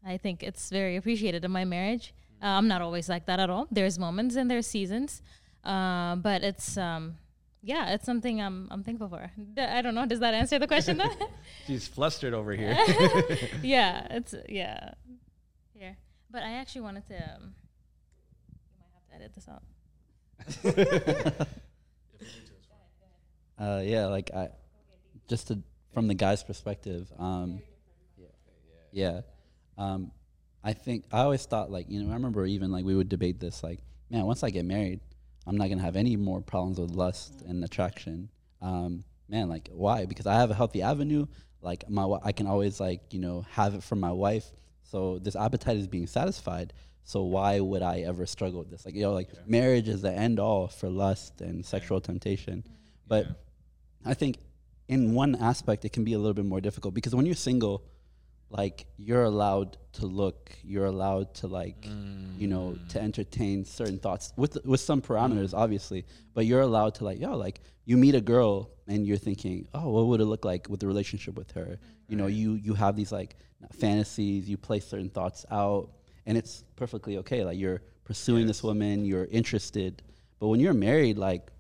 [0.06, 2.14] I think it's very appreciated in my marriage.
[2.42, 3.68] Uh, I'm not always like that at all.
[3.70, 5.22] There's moments and there's seasons,
[5.66, 7.18] uh, but it's um,
[7.62, 9.30] yeah, it's something I'm I'm thankful for.
[9.56, 10.06] D- I don't know.
[10.06, 10.98] Does that answer the question?
[10.98, 11.12] though?
[11.68, 12.78] She's flustered over here.
[13.62, 14.92] yeah, it's yeah,
[15.74, 15.98] here.
[16.32, 17.16] But I actually wanted to.
[17.16, 17.56] Um,
[18.70, 19.64] you might have to edit this out.
[23.62, 24.48] Uh, yeah, like I,
[25.28, 25.60] just to,
[25.94, 27.62] from the guy's perspective, um,
[28.94, 29.20] yeah,
[29.78, 30.12] um,
[30.64, 33.42] I think I always thought like you know I remember even like we would debate
[33.42, 35.02] this like man once I get married
[35.50, 38.30] I'm not gonna have any more problems with lust and attraction.
[38.62, 40.06] Um, man, like why?
[40.06, 41.26] Because I have a healthy avenue.
[41.62, 44.46] Like my I can always like you know have it from my wife.
[44.84, 46.72] So this appetite is being satisfied.
[47.10, 48.86] So why would I ever struggle with this?
[48.86, 52.58] Like you know like marriage is the end all for lust and sexual temptation.
[52.60, 52.74] Mm-hmm.
[53.08, 53.26] But
[54.06, 54.38] I think
[54.88, 57.84] in one aspect it can be a little bit more difficult because when you're single,
[58.52, 61.88] like you're allowed to look, you're allowed to like,
[62.38, 63.04] you know, to mm.
[63.04, 65.64] entertain certain thoughts with with some parameters, mm.
[65.64, 66.06] obviously.
[66.36, 69.90] But you're allowed to like, yo, like you meet a girl and you're thinking, oh,
[69.90, 71.80] what would it look like with the relationship with her?
[72.08, 73.36] You know, you you have these like
[73.74, 75.90] fantasies, you play certain thoughts out,
[76.26, 77.44] and it's perfectly okay.
[77.44, 80.02] Like you're pursuing this woman, you're interested.
[80.40, 81.52] But when you're married, like,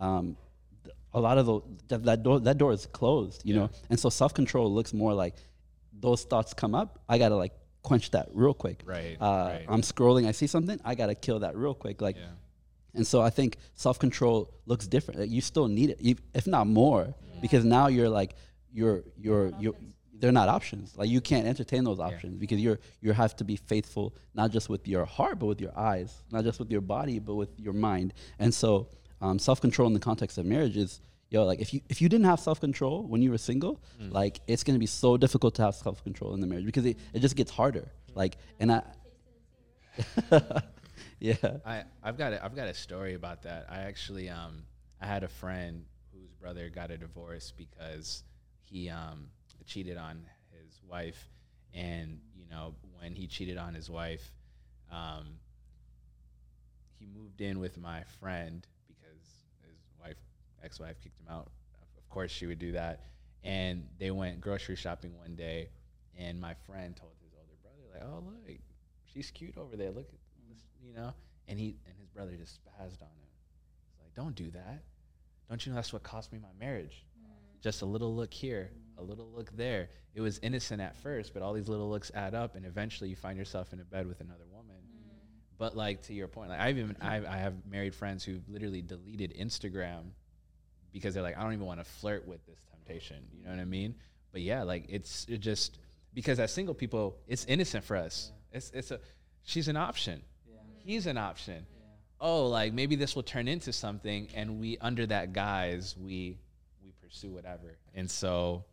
[0.00, 0.36] um,
[0.84, 3.98] th- a lot of the that, that door that door is closed, you know, and
[3.98, 5.34] so self control looks more like
[5.92, 7.00] those thoughts come up.
[7.08, 7.52] I gotta like
[7.82, 8.82] quench that real quick.
[8.84, 9.64] Right, Uh, right.
[9.68, 10.26] I'm scrolling.
[10.26, 10.78] I see something.
[10.84, 12.00] I gotta kill that real quick.
[12.00, 12.26] Like, Yeah.
[12.94, 15.20] and so I think self control looks different.
[15.20, 18.34] Like, you still need it, if- if not more, because now you're like
[18.72, 19.74] you're you're you're.
[20.20, 20.96] They're not options.
[20.96, 24.68] Like you can't entertain those options because you're you have to be faithful not just
[24.68, 27.72] with your heart but with your eyes, not just with your body but with your
[27.72, 28.14] mind.
[28.38, 28.88] And so,
[29.20, 31.00] um, self control in the context of marriage is
[31.30, 34.40] yo like if you if you didn't have self control when you were single, like
[34.46, 37.20] it's gonna be so difficult to have self control in the marriage because it, it
[37.20, 37.90] just gets harder.
[38.14, 38.82] Like and I,
[41.20, 43.66] yeah, I I've got a, I've got a story about that.
[43.70, 44.64] I actually um
[45.00, 48.24] I had a friend whose brother got a divorce because
[48.62, 49.28] he um
[49.68, 51.28] cheated on his wife,
[51.74, 54.32] and you know when he cheated on his wife,
[54.90, 55.38] um
[56.98, 59.22] he moved in with my friend because
[59.62, 60.16] his wife
[60.64, 61.50] ex-wife kicked him out.
[61.96, 63.04] Of course she would do that,
[63.44, 65.68] and they went grocery shopping one day,
[66.16, 68.58] and my friend told his older brother like, "Oh look,
[69.04, 69.90] she's cute over there.
[69.90, 71.12] Look at this," you know."
[71.46, 73.30] And he and his brother just spazzed on him.
[73.90, 74.82] He's like, "Don't do that.
[75.48, 77.04] Don't you know that's what cost me my marriage?
[77.60, 79.88] Just a little look here, a little look there.
[80.14, 83.16] It was innocent at first, but all these little looks add up, and eventually you
[83.16, 85.14] find yourself in a bed with another woman." Mm.
[85.58, 88.82] But like to your point, like I've even I, I have married friends who literally
[88.82, 90.10] deleted Instagram
[90.92, 93.16] because they're like, I don't even want to flirt with this temptation.
[93.36, 93.94] You know what I mean?
[94.32, 95.78] But yeah, like it's it just
[96.14, 98.32] because as single people, it's innocent for us.
[98.52, 99.00] It's it's a
[99.44, 100.22] she's an option.
[100.84, 101.66] He's an option.
[102.20, 106.38] Oh, like maybe this will turn into something, and we under that guise we
[106.82, 107.78] we pursue whatever.
[107.94, 108.64] And so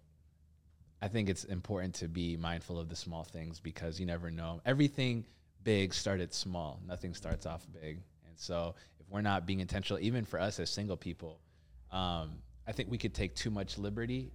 [1.05, 4.59] I think it's important to be mindful of the small things because you never know.
[4.65, 5.23] Everything
[5.63, 6.79] big started small.
[6.87, 7.99] Nothing starts off big.
[8.25, 11.39] And so if we're not being intentional, even for us as single people,
[11.91, 12.31] um,
[12.67, 14.31] I think we could take too much liberty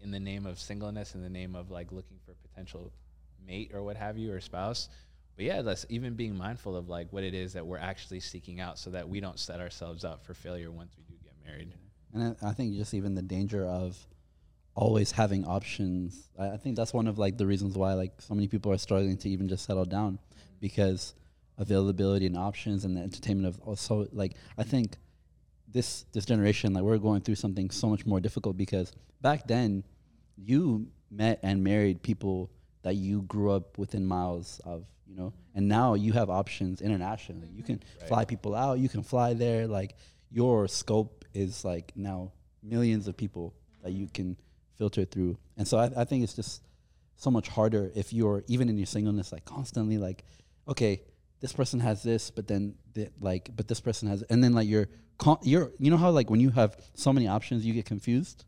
[0.00, 2.92] in the name of singleness, in the name of like looking for a potential
[3.44, 4.90] mate or what have you or spouse.
[5.34, 8.60] But yeah, let's even being mindful of like what it is that we're actually seeking
[8.60, 11.72] out, so that we don't set ourselves up for failure once we do get married.
[12.14, 13.98] And I, I think just even the danger of
[14.74, 16.30] always having options.
[16.38, 18.78] I, I think that's one of like the reasons why like so many people are
[18.78, 20.18] struggling to even just settle down
[20.60, 21.14] because
[21.58, 24.96] availability and options and the entertainment of oh, also like I think
[25.68, 29.84] this this generation like we're going through something so much more difficult because back then
[30.36, 32.50] you met and married people
[32.82, 35.32] that you grew up within miles of you know?
[35.54, 37.48] And now you have options internationally.
[37.54, 38.78] You can fly people out.
[38.78, 39.66] You can fly there.
[39.66, 39.96] Like
[40.30, 44.36] your scope is like now millions of people that you can
[44.82, 45.38] filter through.
[45.56, 46.62] And so i, I think it's just
[47.24, 50.24] so much harder if you're even in your singleness like constantly like
[50.66, 51.02] okay
[51.40, 54.68] this person has this but then th- like but this person has and then like
[54.72, 57.86] you're con- you're you know how like when you have so many options you get
[57.94, 58.44] confused?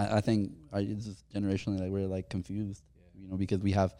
[0.00, 2.82] I, I think I, it's just generationally like we're like confused,
[3.18, 3.94] you know, because we have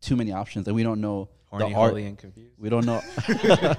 [0.00, 1.28] too many options and we don't know
[1.60, 1.90] the art.
[1.90, 2.54] holy, and confused.
[2.58, 3.02] We don't know.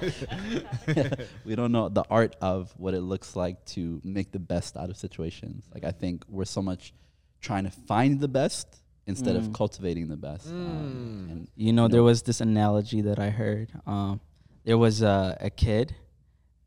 [1.44, 4.90] we don't know the art of what it looks like to make the best out
[4.90, 5.64] of situations.
[5.74, 6.92] Like I think we're so much
[7.40, 8.66] trying to find the best
[9.06, 9.54] instead of Mm.
[9.54, 10.48] cultivating the best.
[10.48, 13.70] Um, and You know, there was this analogy that I heard.
[13.86, 14.20] Um,
[14.64, 15.94] there was a, a kid,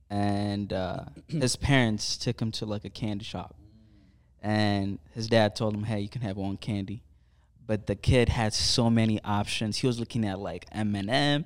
[0.09, 3.55] and uh, his parents took him to like a candy shop,
[4.41, 7.03] and his dad told him, "Hey, you can have one candy,"
[7.65, 9.77] but the kid had so many options.
[9.77, 11.45] He was looking at like M and M.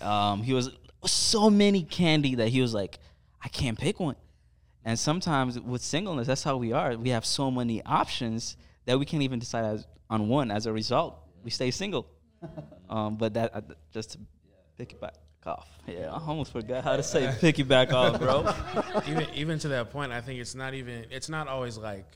[0.00, 0.70] Um, he was
[1.04, 2.98] so many candy that he was like,
[3.42, 4.16] "I can't pick one."
[4.84, 6.96] And sometimes with singleness, that's how we are.
[6.96, 10.50] We have so many options that we can't even decide as, on one.
[10.50, 12.06] As a result, we stay single.
[12.90, 13.62] um, but that uh,
[13.92, 14.18] just to
[14.76, 15.14] pick it back
[15.46, 15.68] off.
[15.86, 18.52] Yeah, I almost forgot how to say pick it back off, bro.
[19.08, 22.06] even even to that point, I think it's not even it's not always like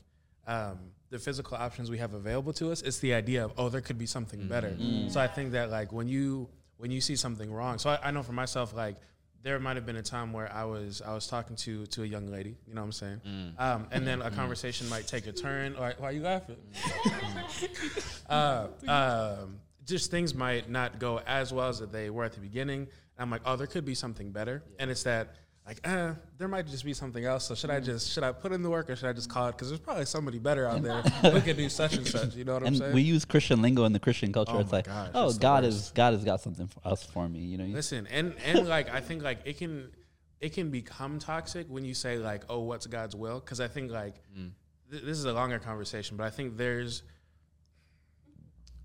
[0.49, 0.79] um,
[1.09, 2.81] the physical options we have available to us.
[2.81, 4.75] It's the idea of oh, there could be something better.
[5.09, 7.77] So I think that like when you when you see something wrong.
[7.77, 8.97] So I, I know for myself like
[9.41, 12.05] there might have been a time where I was I was talking to to a
[12.05, 12.57] young lady.
[12.67, 13.21] You know what I'm saying?
[13.57, 15.75] Um, and then a conversation might take a turn.
[15.75, 16.57] Or why are you laughing?
[18.29, 22.87] uh, um, just things might not go as well as they were at the beginning.
[23.17, 25.35] I'm like, oh, there could be something better, and it's that
[25.69, 27.45] like, uh, there might just be something else.
[27.45, 29.49] So should I just should I put in the work or should I just call
[29.49, 29.51] it?
[29.51, 31.01] Because there's probably somebody better out there
[31.31, 32.35] who could do such and such.
[32.35, 32.91] You know what I'm saying?
[32.91, 34.53] we use Christian lingo in the Christian culture.
[34.55, 37.41] Oh it's like, gosh, oh, God is God has got something for us for me.
[37.41, 39.91] You know, Listen, and and like I think like it can
[40.41, 43.39] it can become toxic when you say like, oh, what's God's will?
[43.39, 44.15] Because I think like
[44.89, 47.03] th- this is a longer conversation, but I think there's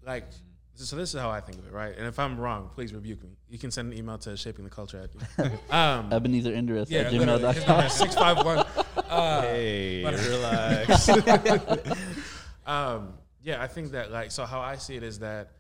[0.05, 0.27] like
[0.75, 1.97] so this is how I think of it, right?
[1.97, 3.31] And if I'm wrong, please rebuke me.
[3.49, 5.59] You can send an email to shaping the culture at me.
[5.71, 7.55] Um, Ebenezer Endiryas yeah, at literally.
[7.55, 7.89] His gmail.com.
[7.91, 8.65] six five one.
[8.97, 11.09] Uh, Hey, relax.
[12.67, 15.53] um, yeah, I think that like so how I see it is that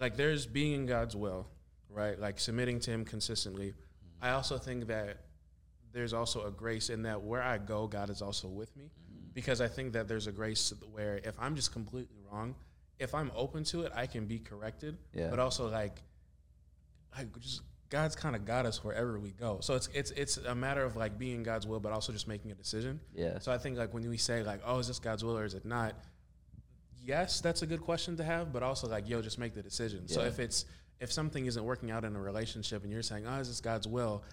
[0.00, 1.48] like there's being in God's will,
[1.88, 2.18] right?
[2.18, 3.74] Like submitting to Him consistently.
[4.22, 5.18] I also think that
[5.92, 8.90] there's also a grace in that where I go, God is also with me,
[9.34, 12.54] because I think that there's a grace where if I'm just completely wrong,
[12.98, 14.96] if I'm open to it, I can be corrected.
[15.12, 15.28] Yeah.
[15.28, 16.02] But also like,
[17.16, 19.58] like just God's kind of got us wherever we go.
[19.60, 22.50] So it's it's it's a matter of like being God's will, but also just making
[22.50, 23.00] a decision.
[23.14, 23.38] Yeah.
[23.38, 25.54] So I think like when we say like, oh, is this God's will or is
[25.54, 25.94] it not?
[27.04, 30.08] Yes, that's a good question to have, but also like, yo, just make the decision.
[30.08, 30.64] So if it's
[30.98, 33.86] if something isn't working out in a relationship and you're saying, oh, is this God's
[33.86, 34.24] will?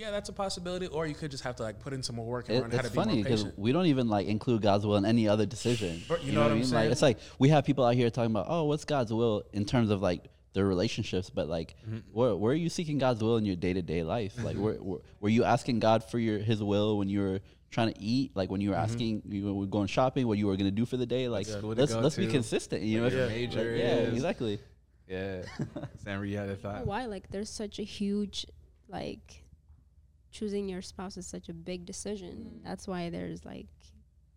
[0.00, 0.86] Yeah, that's a possibility.
[0.86, 2.70] Or you could just have to like put in some more work and It- learn
[2.70, 5.28] how to be funny more because we don't even like include God's will in any
[5.28, 6.02] other decision.
[6.08, 6.90] But you know what I'm Like saying?
[6.92, 9.90] it's like we have people out here talking about, oh, what's God's will in terms
[9.90, 11.98] of like their relationships, but like, Mm-hmm.
[12.12, 14.34] where where are you seeking God's will in your day to day life?
[14.42, 17.40] Like, where, where were you asking God for your His will when you were
[17.70, 18.32] trying to eat?
[18.34, 18.92] Like when you were Mm-hmm.
[18.92, 21.28] asking, you were going shopping, what you were gonna do for the day?
[21.28, 22.82] Like, school let's let's be consistent.
[22.82, 24.14] You know, what your Like, major yeah, is.
[24.14, 24.58] exactly.
[25.08, 25.42] yeah,
[26.02, 26.86] Sam, you had a I don't thought.
[26.86, 28.46] why like there's such a huge
[28.88, 29.44] like
[30.30, 32.60] choosing your spouse is such a big decision.
[32.64, 33.66] That's why there's like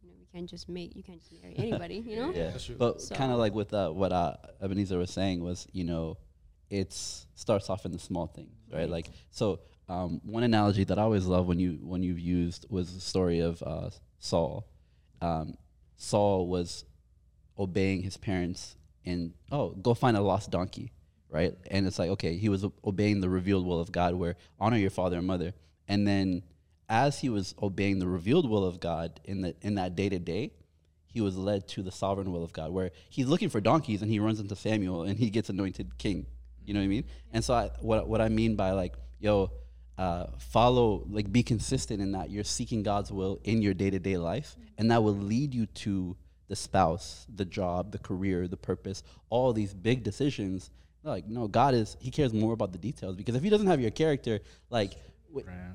[0.01, 1.95] you know we can't just make you can't just marry anybody.
[2.05, 2.31] You know.
[2.35, 2.75] Yeah, That's true.
[2.75, 6.17] but So- kind of like with uh, what uh, Ebenezer was saying was, you know,
[6.69, 8.79] it's starts off in the small things, right?
[8.81, 8.89] Right.
[8.89, 12.93] Like, so um, one analogy that I always love when you when you've used was
[12.93, 13.89] the story of uh,
[14.19, 14.65] Saul.
[15.21, 15.55] Um,
[15.97, 16.85] Saul was
[17.59, 18.75] obeying his parents
[19.05, 20.91] and oh, go find a lost donkey,
[21.29, 21.53] right?
[21.69, 24.89] And it's like okay, he was obeying the revealed will of God, where honor your
[24.89, 25.53] father and mother,
[25.87, 26.43] and then
[26.89, 30.19] as he was obeying the revealed will of God in the in that day to
[30.19, 30.51] day,
[31.07, 34.11] he was led to the sovereign will of God, where he's looking for donkeys and
[34.11, 36.25] he runs into Samuel and he gets anointed king.
[36.65, 37.05] You know what I mean?
[37.31, 39.51] And so I, what what I mean by like, yo,
[39.97, 43.99] uh, follow, like, be consistent in that you're seeking God's will in your day to
[43.99, 46.17] day life, and that will lead you to
[46.47, 50.71] the spouse, the job, the career, the purpose, all these big decisions.
[51.03, 53.81] Like, no, God is, He cares more about the details because if He doesn't have
[53.81, 54.93] your character, like,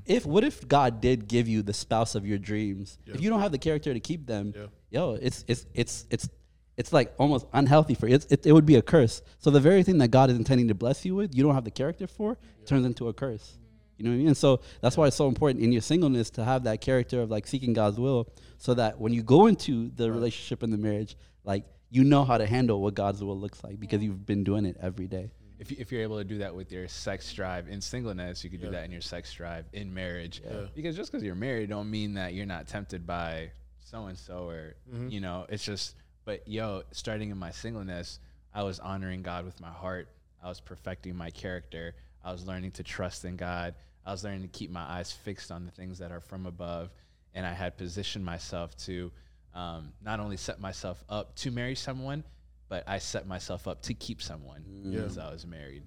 [0.06, 2.98] if what if God did give you the spouse of your dreams?
[3.06, 4.52] If you don't have the character to keep them,
[4.90, 6.28] yo, it's it's it's it's
[6.76, 8.14] it's like almost unhealthy for you.
[8.14, 8.46] It's, it.
[8.46, 9.20] It would be a curse.
[9.38, 11.64] So the very thing that God is intending to bless you with, you don't have
[11.64, 13.58] the character for, it turns into a curse.
[13.96, 14.26] You know what I mean?
[14.28, 17.30] And so that's why it's so important in your singleness to have that character of
[17.30, 21.16] like seeking God's will, so that when you go into the relationship and the marriage,
[21.42, 24.64] like you know how to handle what God's will looks like because you've been doing
[24.64, 25.32] it every day.
[25.58, 28.60] If, if you're able to do that with your sex drive in singleness, you could
[28.60, 30.40] do that in your sex drive in marriage.
[30.74, 34.48] Because just because you're married don't mean that you're not tempted by so and so
[34.48, 34.74] or
[35.10, 38.20] you know, it's just but yo, starting in my singleness,
[38.54, 40.08] I was honoring God with my heart.
[40.42, 41.94] I was perfecting my character.
[42.24, 43.74] I was learning to trust in God.
[44.04, 46.90] I was learning to keep my eyes fixed on the things that are from above.
[47.34, 49.10] And I had positioned myself to
[49.54, 52.24] um, not only set myself up to marry someone,
[52.68, 54.62] but I set myself up to keep someone
[55.06, 55.82] as I was married.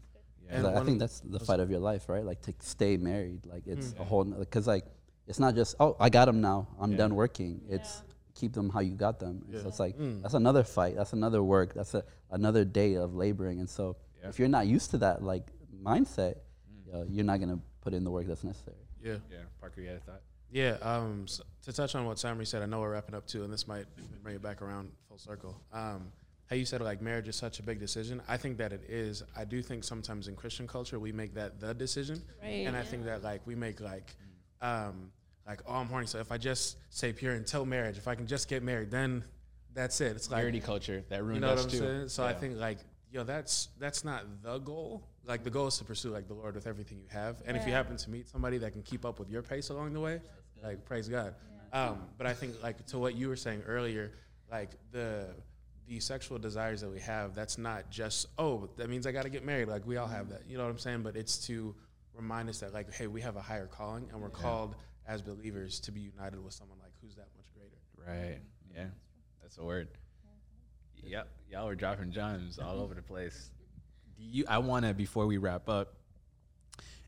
[0.46, 0.56] Yeah.
[0.56, 2.26] And Like, I think that's the fight of your life, right?
[2.26, 3.46] Like to stay married.
[3.46, 4.86] Like it's a whole because like
[5.28, 7.62] it's not just oh I got them now I'm done working.
[7.70, 8.04] It's
[8.34, 9.44] keep them how you got them.
[9.52, 10.96] And So it's like that's another fight.
[10.96, 11.74] That's another work.
[11.74, 13.60] That's a, another day of laboring.
[13.60, 15.48] And so if you're not used to that like
[15.84, 16.36] mindset,
[16.88, 18.78] yo, you're not gonna put in the work that's necessary.
[19.04, 19.18] Yeah.
[19.32, 20.22] Yeah, Parker, you had a thought?
[20.52, 23.44] Yeah, um, s to touch on what Sammy said, I know we're wrapping up too,
[23.46, 23.86] and this might
[24.22, 25.56] bring it back around full circle.
[25.72, 26.12] Um,
[26.52, 28.22] how you said like marriage is such a big decision.
[28.28, 29.24] I think that it is.
[29.38, 32.68] I do think sometimes in Christian culture we make that the decision, Right.
[32.68, 34.14] and I think that like we make like,
[34.62, 35.12] um,
[35.48, 38.28] like oh I'm horny, so if I just say pure until marriage, if I can
[38.28, 39.24] just get married, then
[39.74, 40.18] that's it.
[40.18, 41.78] It's like Purity culture that you ruined know what us I'm too.
[41.78, 42.10] saying?
[42.10, 42.80] So I think like,
[43.14, 45.08] yo, that's that's not the goal.
[45.26, 47.42] Like the goal is to pursue like the Lord with everything you have.
[47.46, 49.94] And if you happen to meet somebody that can keep up with your pace along
[49.94, 50.20] the way,
[50.62, 51.34] like praise God.
[51.72, 54.12] Um, but I think like to what you were saying earlier,
[54.52, 55.28] like the
[55.92, 59.30] the sexual desires that we have, that's not just oh, that means I got to
[59.30, 59.68] get married.
[59.68, 60.44] Like we all have that.
[60.48, 61.02] You know what I'm saying?
[61.04, 61.76] But it's to
[62.16, 65.82] remind us that like, hey, we have a higher calling, and we're called as believers
[65.82, 67.76] to be united with someone like who's that much greater.
[68.10, 68.40] Right.
[68.74, 68.86] Yeah.
[69.42, 69.90] That's a word.
[71.04, 71.28] Yep.
[71.52, 73.52] Y'all were dropping gems all over the place.
[74.18, 75.96] Do you I wanna before we wrap up,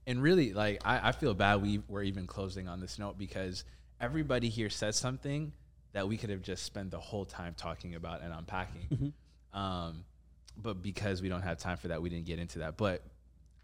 [0.06, 3.64] and really like I, I feel bad we were even closing on this note because
[4.02, 5.54] everybody here says something
[5.94, 9.14] that we could have just spent the whole time talking about and unpacking.
[9.54, 10.04] Um,
[10.58, 12.78] but because we don't have time for that, we didn't get into that.
[12.78, 13.04] But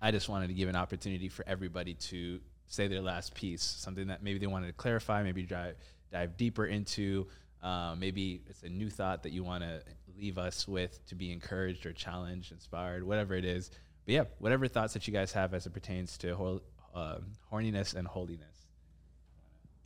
[0.02, 4.08] I just wanted to give an opportunity for everybody to say their last piece, something
[4.08, 5.76] that maybe they wanted to clarify, maybe dive,
[6.12, 7.28] dive deeper into.
[7.62, 9.82] Um, maybe it's a new thought that you want to
[10.18, 13.72] leave us with to be encouraged or challenged, inspired, whatever it is.
[14.06, 16.62] But yeah, whatever thoughts that you guys have as it pertains to hol-
[16.94, 17.18] uh,
[17.52, 18.68] horniness and holiness.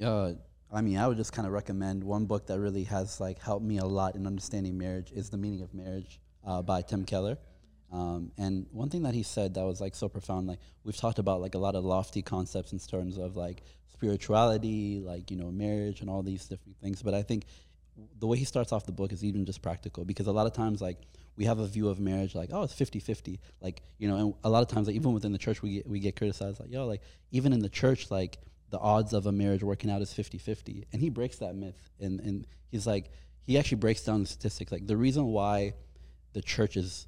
[0.03, 0.33] Uh,
[0.73, 3.65] I mean, I would just kind of recommend one book that really has like helped
[3.65, 7.37] me a lot in understanding marriage is The Meaning of Marriage uh, by Tim Keller.
[7.91, 11.19] Um, and one thing that he said that was like so profound, like we've talked
[11.19, 15.51] about like a lot of lofty concepts in terms of like spirituality, like you know
[15.51, 17.03] marriage and all these different things.
[17.03, 17.45] But I think
[18.19, 20.53] the way he starts off the book is even just practical because a lot of
[20.53, 20.97] times like
[21.35, 24.49] we have a view of marriage like oh it's 50-50 like you know and a
[24.49, 26.87] lot of times like, even within the church we get, we get criticized like yo
[26.87, 27.01] like
[27.31, 28.39] even in the church like
[28.73, 32.19] the odds of a marriage working out is 50-50 and he breaks that myth and
[32.19, 33.11] and he's like
[33.43, 35.73] he actually breaks down the statistics like the reason why
[36.33, 37.07] the church is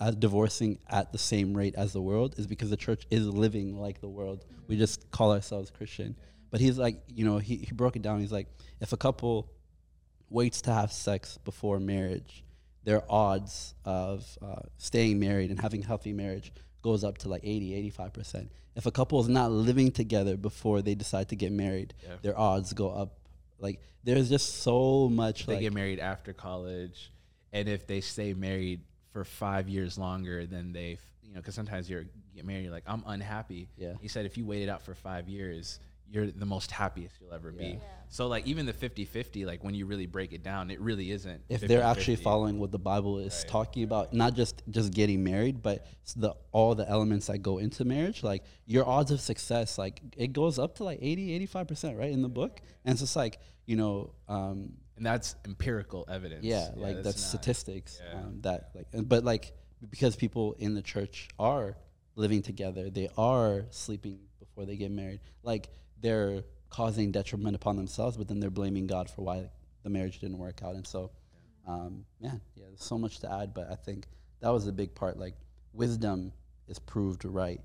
[0.00, 3.76] as divorcing at the same rate as the world is because the church is living
[3.76, 4.44] like the world.
[4.68, 6.16] We just call ourselves Christian.
[6.50, 8.20] But he's like, you know, he, he broke it down.
[8.20, 8.46] He's like,
[8.80, 9.50] if a couple
[10.30, 12.44] waits to have sex before marriage,
[12.84, 16.52] their odds of uh, staying married and having healthy marriage
[16.82, 18.48] goes up to like 80, 85%.
[18.76, 22.16] If a couple is not living together before they decide to get married, Yeah.
[22.22, 23.18] their odds go up.
[23.58, 25.46] Like, there's just so much.
[25.46, 27.10] they like, get married after college,
[27.52, 31.90] and if they stay married for five years longer than they, you know, because sometimes
[31.90, 33.68] you're you get married, you're like, I'm unhappy.
[33.76, 33.94] Yeah.
[34.00, 37.50] He said if you waited out for five years, you're the most happiest you'll ever
[37.52, 37.58] Yeah.
[37.72, 37.80] be.
[38.10, 41.42] So like even the 50-50, like when you really break it down, it really isn't.
[41.50, 43.48] if they're actually following what the Bible is Right.
[43.50, 45.86] talking about, not just just getting married, but
[46.16, 50.32] the all the elements that go into marriage, like your odds of success, like it
[50.32, 52.60] goes up to like 80, 85%, right, in the book.
[52.84, 56.44] And it's just like, you know, um, and that's empirical evidence.
[56.44, 58.18] yeah, like that's, not- statistics yeah.
[58.18, 59.52] um, that like but like
[59.90, 61.76] because people in the church are
[62.16, 65.68] living together they are sleeping before they get married like
[66.00, 69.48] they're causing detriment upon themselves but then they're blaming god for why
[69.82, 71.10] the marriage didn't work out and so
[71.66, 74.06] um, man yeah there's so much to add but i think
[74.40, 75.34] that was a big part like
[75.72, 76.32] wisdom
[76.68, 77.60] is proved right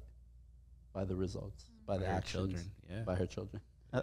[0.93, 3.03] by the results by the her actions, children, yeah.
[3.03, 3.61] by her children.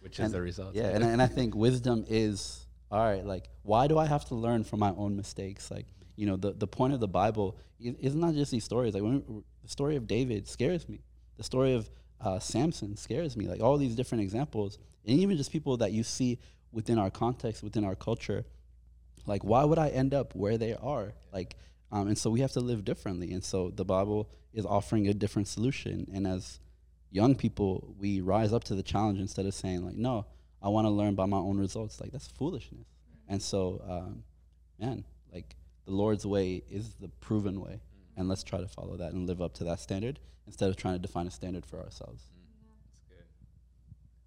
[0.00, 0.74] which is the result.
[0.74, 3.24] Yeah, and, and I think wisdom is all right.
[3.24, 5.70] Like, why do I have to learn from my own mistakes?
[5.70, 8.94] Like, you know, the, the point of the Bible is, is not just these stories.
[8.94, 11.00] Like, when, the story of David scares me.
[11.36, 11.90] The story of
[12.20, 13.46] uh, Samson scares me.
[13.46, 16.38] Like all these different examples, and even just people that you see
[16.72, 18.44] within our context, within our culture.
[19.26, 21.12] Like, why would I end up where they are?
[21.32, 21.56] Like,
[21.92, 23.32] um, and so we have to live differently.
[23.32, 26.06] And so the Bible is offering a different solution.
[26.12, 26.60] And as
[27.10, 30.26] young people, we rise up to the challenge instead of saying like, no,
[30.62, 32.00] I want to learn by my own results.
[32.00, 32.86] Like that's foolishness.
[33.28, 34.24] And so, um,
[34.78, 37.80] man, like the Lord's way is the proven way,
[38.18, 40.94] and let's try to follow that and live up to that standard instead of trying
[40.94, 42.24] to define a standard for ourselves.
[42.84, 43.26] That's good.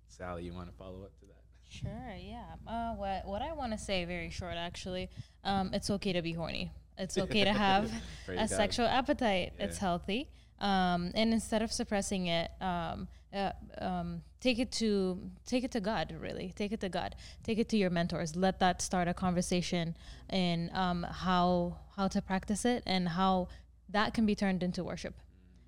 [0.07, 1.41] Sally, you want to follow up to that?
[1.69, 2.43] Sure, yeah.
[2.67, 5.09] Uh, what what I want to say very short actually.
[5.43, 6.71] Um, it's okay to be horny.
[6.97, 7.91] It's okay to have
[8.27, 8.49] a God.
[8.49, 9.53] sexual appetite.
[9.59, 10.29] It's healthy.
[10.59, 15.79] Um, and instead of suppressing it, um, uh, um, take it to take it to
[15.79, 16.15] God.
[16.19, 17.15] Really, take it to God.
[17.43, 18.35] Take it to your mentors.
[18.35, 19.95] Let that start a conversation
[20.29, 23.47] in um, how how to practice it and how
[23.91, 25.15] that can be turned into worship.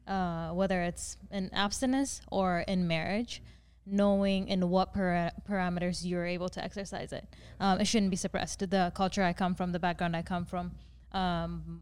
[0.07, 3.41] Uh, whether it's in abstinence or in marriage,
[3.85, 7.25] knowing in what para- parameters you're able to exercise it.
[7.59, 8.59] Um, it shouldn't be suppressed.
[8.69, 10.71] The culture I come from, the background I come from,
[11.13, 11.81] um,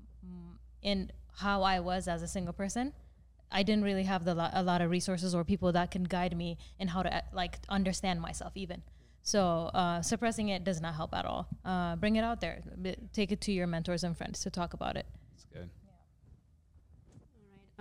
[0.82, 2.94] in how I was as a single person,
[3.52, 6.36] I didn't really have the lo- a lot of resources or people that can guide
[6.36, 8.82] me in how to uh, like understand myself even.
[9.24, 11.48] So uh, suppressing it does not help at all.
[11.64, 12.62] Uh, bring it out there.
[12.82, 15.06] B- take it to your mentors and friends to talk about it.
[15.32, 15.70] That's good.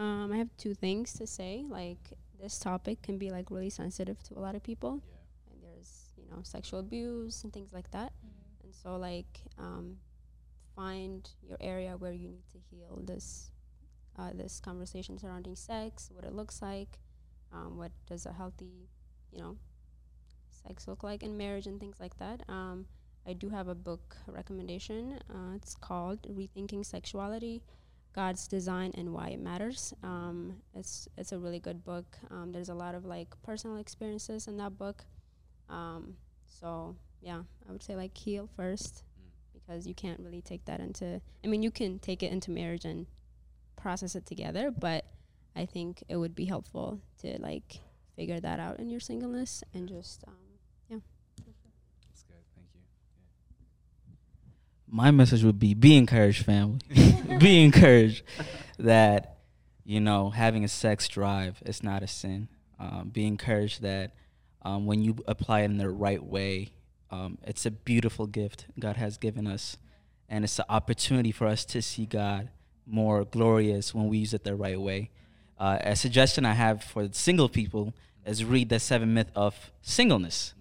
[0.01, 1.63] Um, I have two things to say.
[1.69, 1.99] Like
[2.41, 5.53] this topic can be like really sensitive to a lot of people, yeah.
[5.53, 8.13] and there's you know sexual abuse and things like that.
[8.65, 9.99] And so like um,
[10.75, 13.51] find your area where you need to heal this
[14.19, 16.99] uh, this conversation surrounding sex, what it looks like,
[17.53, 18.89] um, what does a healthy
[19.31, 19.59] you know
[20.67, 22.43] sex look like in marriage and things like that.
[22.49, 22.87] Um,
[23.27, 25.19] I do have a book recommendation.
[25.29, 27.63] Uh, it's called Rethinking Sexuality.
[28.13, 29.95] God's design and why it matters.
[30.03, 32.19] Um, it's it's a really good book.
[32.31, 35.05] Um, there's a lot of like personal experiences in that book.
[35.69, 39.05] Um, so yeah, I would say like heal first
[39.53, 41.21] because you can't really take that into.
[41.45, 43.07] I mean, you can take it into marriage and
[43.77, 45.05] process it together, but
[45.55, 47.81] I think it would be helpful to like
[48.17, 50.35] figure that out in your singleness and just um,
[52.09, 52.43] That's good.
[52.55, 52.81] Thank you.
[54.91, 56.81] My message would be be encouraged family.
[57.39, 58.25] Be encouraged
[58.79, 59.39] that
[59.85, 62.49] you know having a sex drive is not a sin.
[62.79, 64.13] Um, be encouraged that
[64.63, 66.71] um, when you apply it in the right way
[67.11, 69.77] um, it's a beautiful gift god has given us.
[70.29, 72.51] And it's an opportunity for us to see god
[72.87, 75.11] more glorious when we use it the right way.
[75.59, 77.95] Uh, a suggestion i have for single people
[78.27, 80.55] is read the seven myth of singleness.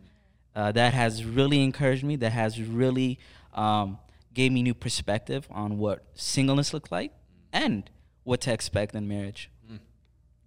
[0.55, 2.15] Uh, that has really encouraged me.
[2.15, 3.19] That has really
[3.53, 3.97] um,
[4.39, 7.11] gave me new perspective on what singleness looked like
[7.51, 7.89] and
[8.23, 9.51] what to expect in marriage.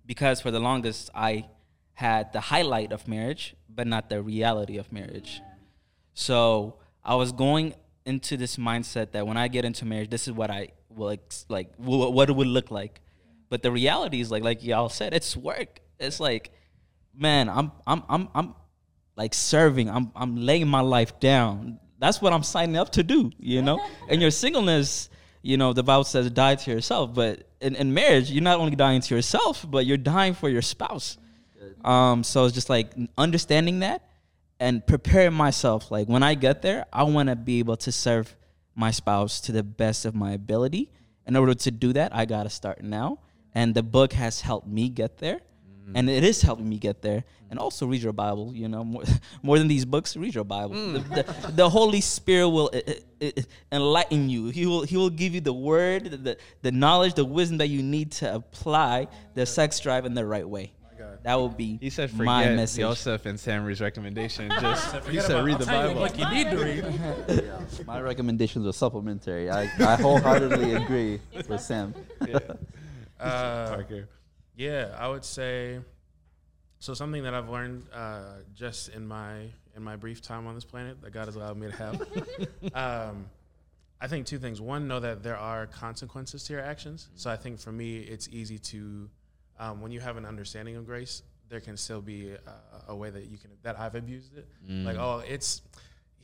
[0.06, 1.32] Because for the longest, I
[1.92, 5.42] had the highlight of marriage, but not the reality of marriage.
[6.14, 7.74] So I was going
[8.06, 11.44] into this mindset that when I get into marriage, this is what I will ex-
[11.50, 13.02] like, wh- what it would look like.
[13.50, 15.80] But the reality is like, like y'all said, it's work.
[16.00, 16.50] It's like,
[17.14, 18.54] man, I'm, I'm, I'm, I'm
[19.16, 19.90] like serving.
[19.90, 21.78] I'm, I'm laying my life down.
[22.02, 23.30] That's what I'm signing up to do.
[23.38, 25.08] You know, and your singleness,
[25.40, 27.14] you know, the Bible says die to yourself.
[27.14, 30.62] But in, in marriage, you're not only dying to yourself, but you're dying for your
[30.62, 31.16] spouse.
[31.84, 34.02] Um, so it's just like understanding that
[34.58, 35.92] and preparing myself.
[35.92, 38.34] Like when I get there, I want to be able to serve
[38.74, 40.90] my spouse to the best of my ability.
[41.24, 43.20] In order to do that, I got to start now.
[43.54, 45.40] And the book has helped me get there.
[45.94, 47.24] And it is helping me get there.
[47.50, 49.02] And also read your Bible, you know, more,
[49.42, 50.74] more than these books, read your Bible.
[50.74, 52.80] The, the, the Holy Spirit will uh,
[53.20, 54.46] uh, uh, enlighten you.
[54.48, 57.82] He will, he will give you the word, the, the knowledge, the wisdom that you
[57.82, 60.72] need to apply the sex drive in the right way.
[61.24, 62.80] That will be He said my forget message.
[62.80, 64.50] Joseph and Samry's recommendation.
[64.60, 66.00] Just he said about- read the tell you Bible.
[66.00, 67.86] what you need to read.
[67.86, 69.48] My recommendations are supplementary.
[69.50, 71.94] I, I wholeheartedly agree with Sam.
[73.20, 74.08] Uh, Parker.
[74.56, 75.80] Yeah, I would say.
[76.78, 79.44] So something that I've learned uh, just in my
[79.76, 82.02] in my brief time on this planet that God has allowed me to have.
[82.74, 83.26] um,
[84.00, 84.60] I think two things.
[84.60, 87.08] One, know that there are consequences to your actions.
[87.14, 89.08] So I think for me, it's easy to
[89.58, 92.38] um, when you have an understanding of grace, there can still be a,
[92.88, 94.48] a way that you can that I've abused it.
[94.84, 95.62] Like, oh, it's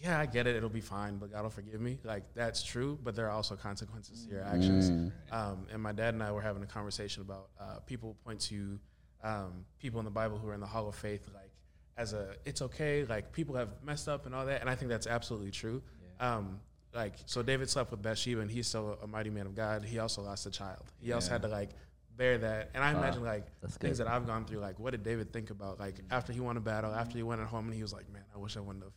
[0.03, 0.55] yeah, I get it.
[0.57, 1.99] It'll be fine, but God will forgive me.
[2.05, 4.91] Like that's true, but there are also consequences to your actions.
[5.33, 8.79] Um, and my dad and I were having a conversation about uh, people point to
[9.25, 11.51] um, people in the Bible who are in the Hall of Faith, like
[11.97, 14.89] as a it's okay, like people have messed up and all that, and I think
[14.89, 15.83] that's absolutely true.
[16.21, 16.61] Um,
[16.95, 19.85] like so, David slept with Bathsheba, and he's still a mighty man of God.
[19.85, 20.85] He also lost a child.
[21.01, 21.71] He also had to like
[22.17, 24.61] bear that, and I imagine like things that I've gone through.
[24.61, 27.41] Like, what did David think about like after he won a battle, after he went
[27.41, 28.93] at home, and he was like, "Man, I wish I wouldn't have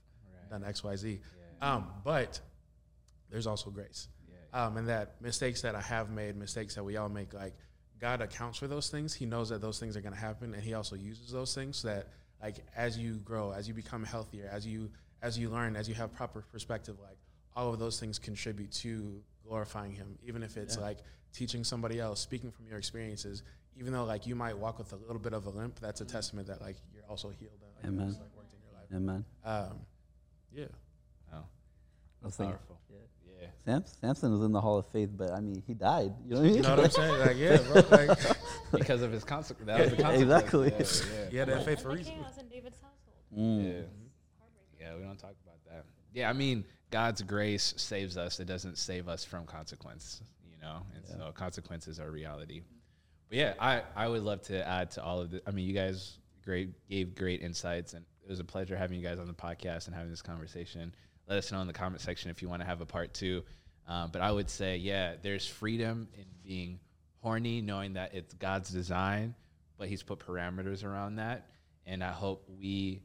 [0.52, 1.20] done X, Y, Z."
[1.62, 2.40] Um, but
[3.30, 4.08] there's also grace,
[4.54, 7.56] um, and that mistakes that I have made, mistakes that we all make, like
[8.00, 9.14] God accounts for those things.
[9.14, 11.78] He knows that those things are going to happen, and He also uses those things
[11.78, 12.08] so that,
[12.42, 14.90] like, as you grow, as you become healthier, as you
[15.22, 17.18] as you learn, as you have proper perspective, like
[17.56, 20.18] all of those things contribute to glorifying Him.
[20.26, 20.98] Even if it's like
[21.32, 23.44] teaching somebody else, speaking from your experiences,
[23.78, 26.06] even though like you might walk with a little bit of a limp, that's a
[26.06, 28.08] testament that like you're also healed and like, Amen.
[28.08, 28.88] God's, like worked in your life.
[28.96, 29.26] Amen.
[29.46, 29.80] Um,
[30.54, 30.66] yeah.
[31.34, 31.44] Oh,
[32.22, 32.80] That's like, powerful.
[32.90, 32.98] yeah.
[33.42, 33.48] Yeah.
[33.66, 36.14] Sam, Samson was in the Hall of Faith, but I mean, he died.
[36.28, 36.56] You know what I mean?
[36.56, 37.20] You know what I'm saying?
[37.20, 37.84] Like, yeah, bro.
[37.90, 38.20] Like,
[38.72, 39.68] Because of his consequence.
[39.68, 40.32] That was the consequence.
[40.32, 41.18] Exactly.
[41.18, 42.14] Yeah, you had that faith for reason.
[42.14, 43.38] Chaos in David's household.
[43.38, 43.64] Mm.
[43.64, 43.74] yeah.
[43.74, 43.82] Yeah.
[44.80, 45.86] Yeah, we don't talk about that.
[46.14, 48.40] Yeah, I mean, God's grace saves us.
[48.40, 50.82] It doesn't save us from consequence, you know?
[50.96, 52.62] And so consequences are reality.
[53.30, 55.42] But yeah, I, I would love to add to all of this.
[55.48, 59.06] I mean, you guys great gave great insights and it was a pleasure having you
[59.06, 60.96] guys on the podcast and having this conversation.
[61.28, 63.44] Let us know in the comment section if you want to have a part two.
[63.88, 66.80] Um, but I would say, yeah, there's freedom in being
[67.20, 69.36] horny, knowing that it's God's design,
[69.78, 71.50] but He's put parameters around that.
[71.86, 73.02] And I hope we,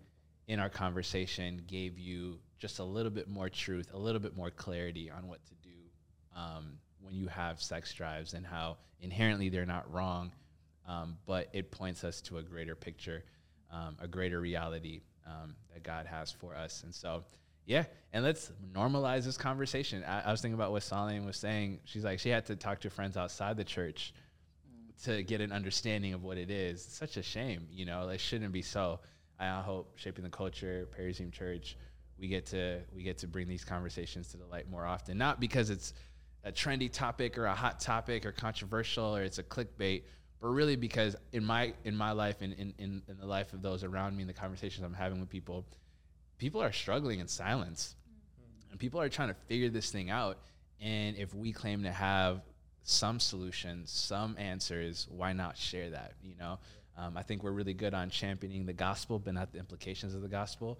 [0.46, 4.50] in our conversation, gave you just a little bit more truth, a little bit more
[4.50, 5.76] clarity on what to do
[6.36, 10.30] um, when you have sex drives and how inherently they're not wrong,
[10.86, 13.24] um, but it points us to a greater picture,
[13.72, 16.82] um, a greater reality um, that God has for us.
[16.84, 17.24] And so,
[17.64, 20.04] yeah, and let's normalize this conversation.
[20.04, 21.80] I, I was thinking about what Salim was saying.
[21.84, 24.14] She's like, she had to talk to friends outside the church
[25.04, 26.84] to get an understanding of what it is.
[26.86, 28.08] It's such a shame, you know.
[28.08, 29.00] It shouldn't be so.
[29.38, 31.76] I hope shaping the culture, Parisian Church,
[32.18, 35.18] we get to we get to bring these conversations to the light more often.
[35.18, 35.92] Not because it's
[36.44, 40.02] a trendy topic or a hot topic or controversial or it's a clickbait,
[40.40, 43.62] but really because in my in my life and in, in, in the life of
[43.62, 45.64] those around me and the conversations I'm having with people,
[46.38, 47.94] people are struggling in silence.
[48.70, 50.38] And people are trying to figure this thing out.
[50.80, 52.42] And if we claim to have
[52.82, 56.12] some solutions, some answers, why not share that?
[56.22, 56.58] You know,
[56.98, 60.22] um, I think we're really good on championing the gospel, but not the implications of
[60.22, 60.78] the gospel.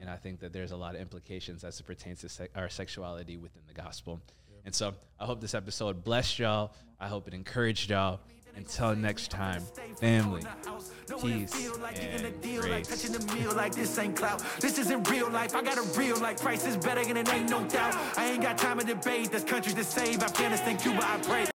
[0.00, 2.68] And I think that there's a lot of implications as it pertains to se- our
[2.68, 4.20] sexuality within the gospel.
[4.64, 6.72] And so I hope this episode blessed y'all.
[6.98, 8.20] I hope it encouraged y'all.
[8.56, 9.62] Until next time,
[10.00, 10.42] family,
[11.20, 11.54] peace,
[11.94, 12.88] and grace.
[12.88, 14.42] this ain't clout.
[14.60, 15.54] This isn't real life.
[15.54, 16.40] I got a real life.
[16.40, 17.94] Price is better and it ain't no doubt.
[18.16, 19.30] I ain't got time to debate.
[19.32, 20.22] To save.
[20.22, 21.55] Afghanistan, Cuba, I pray.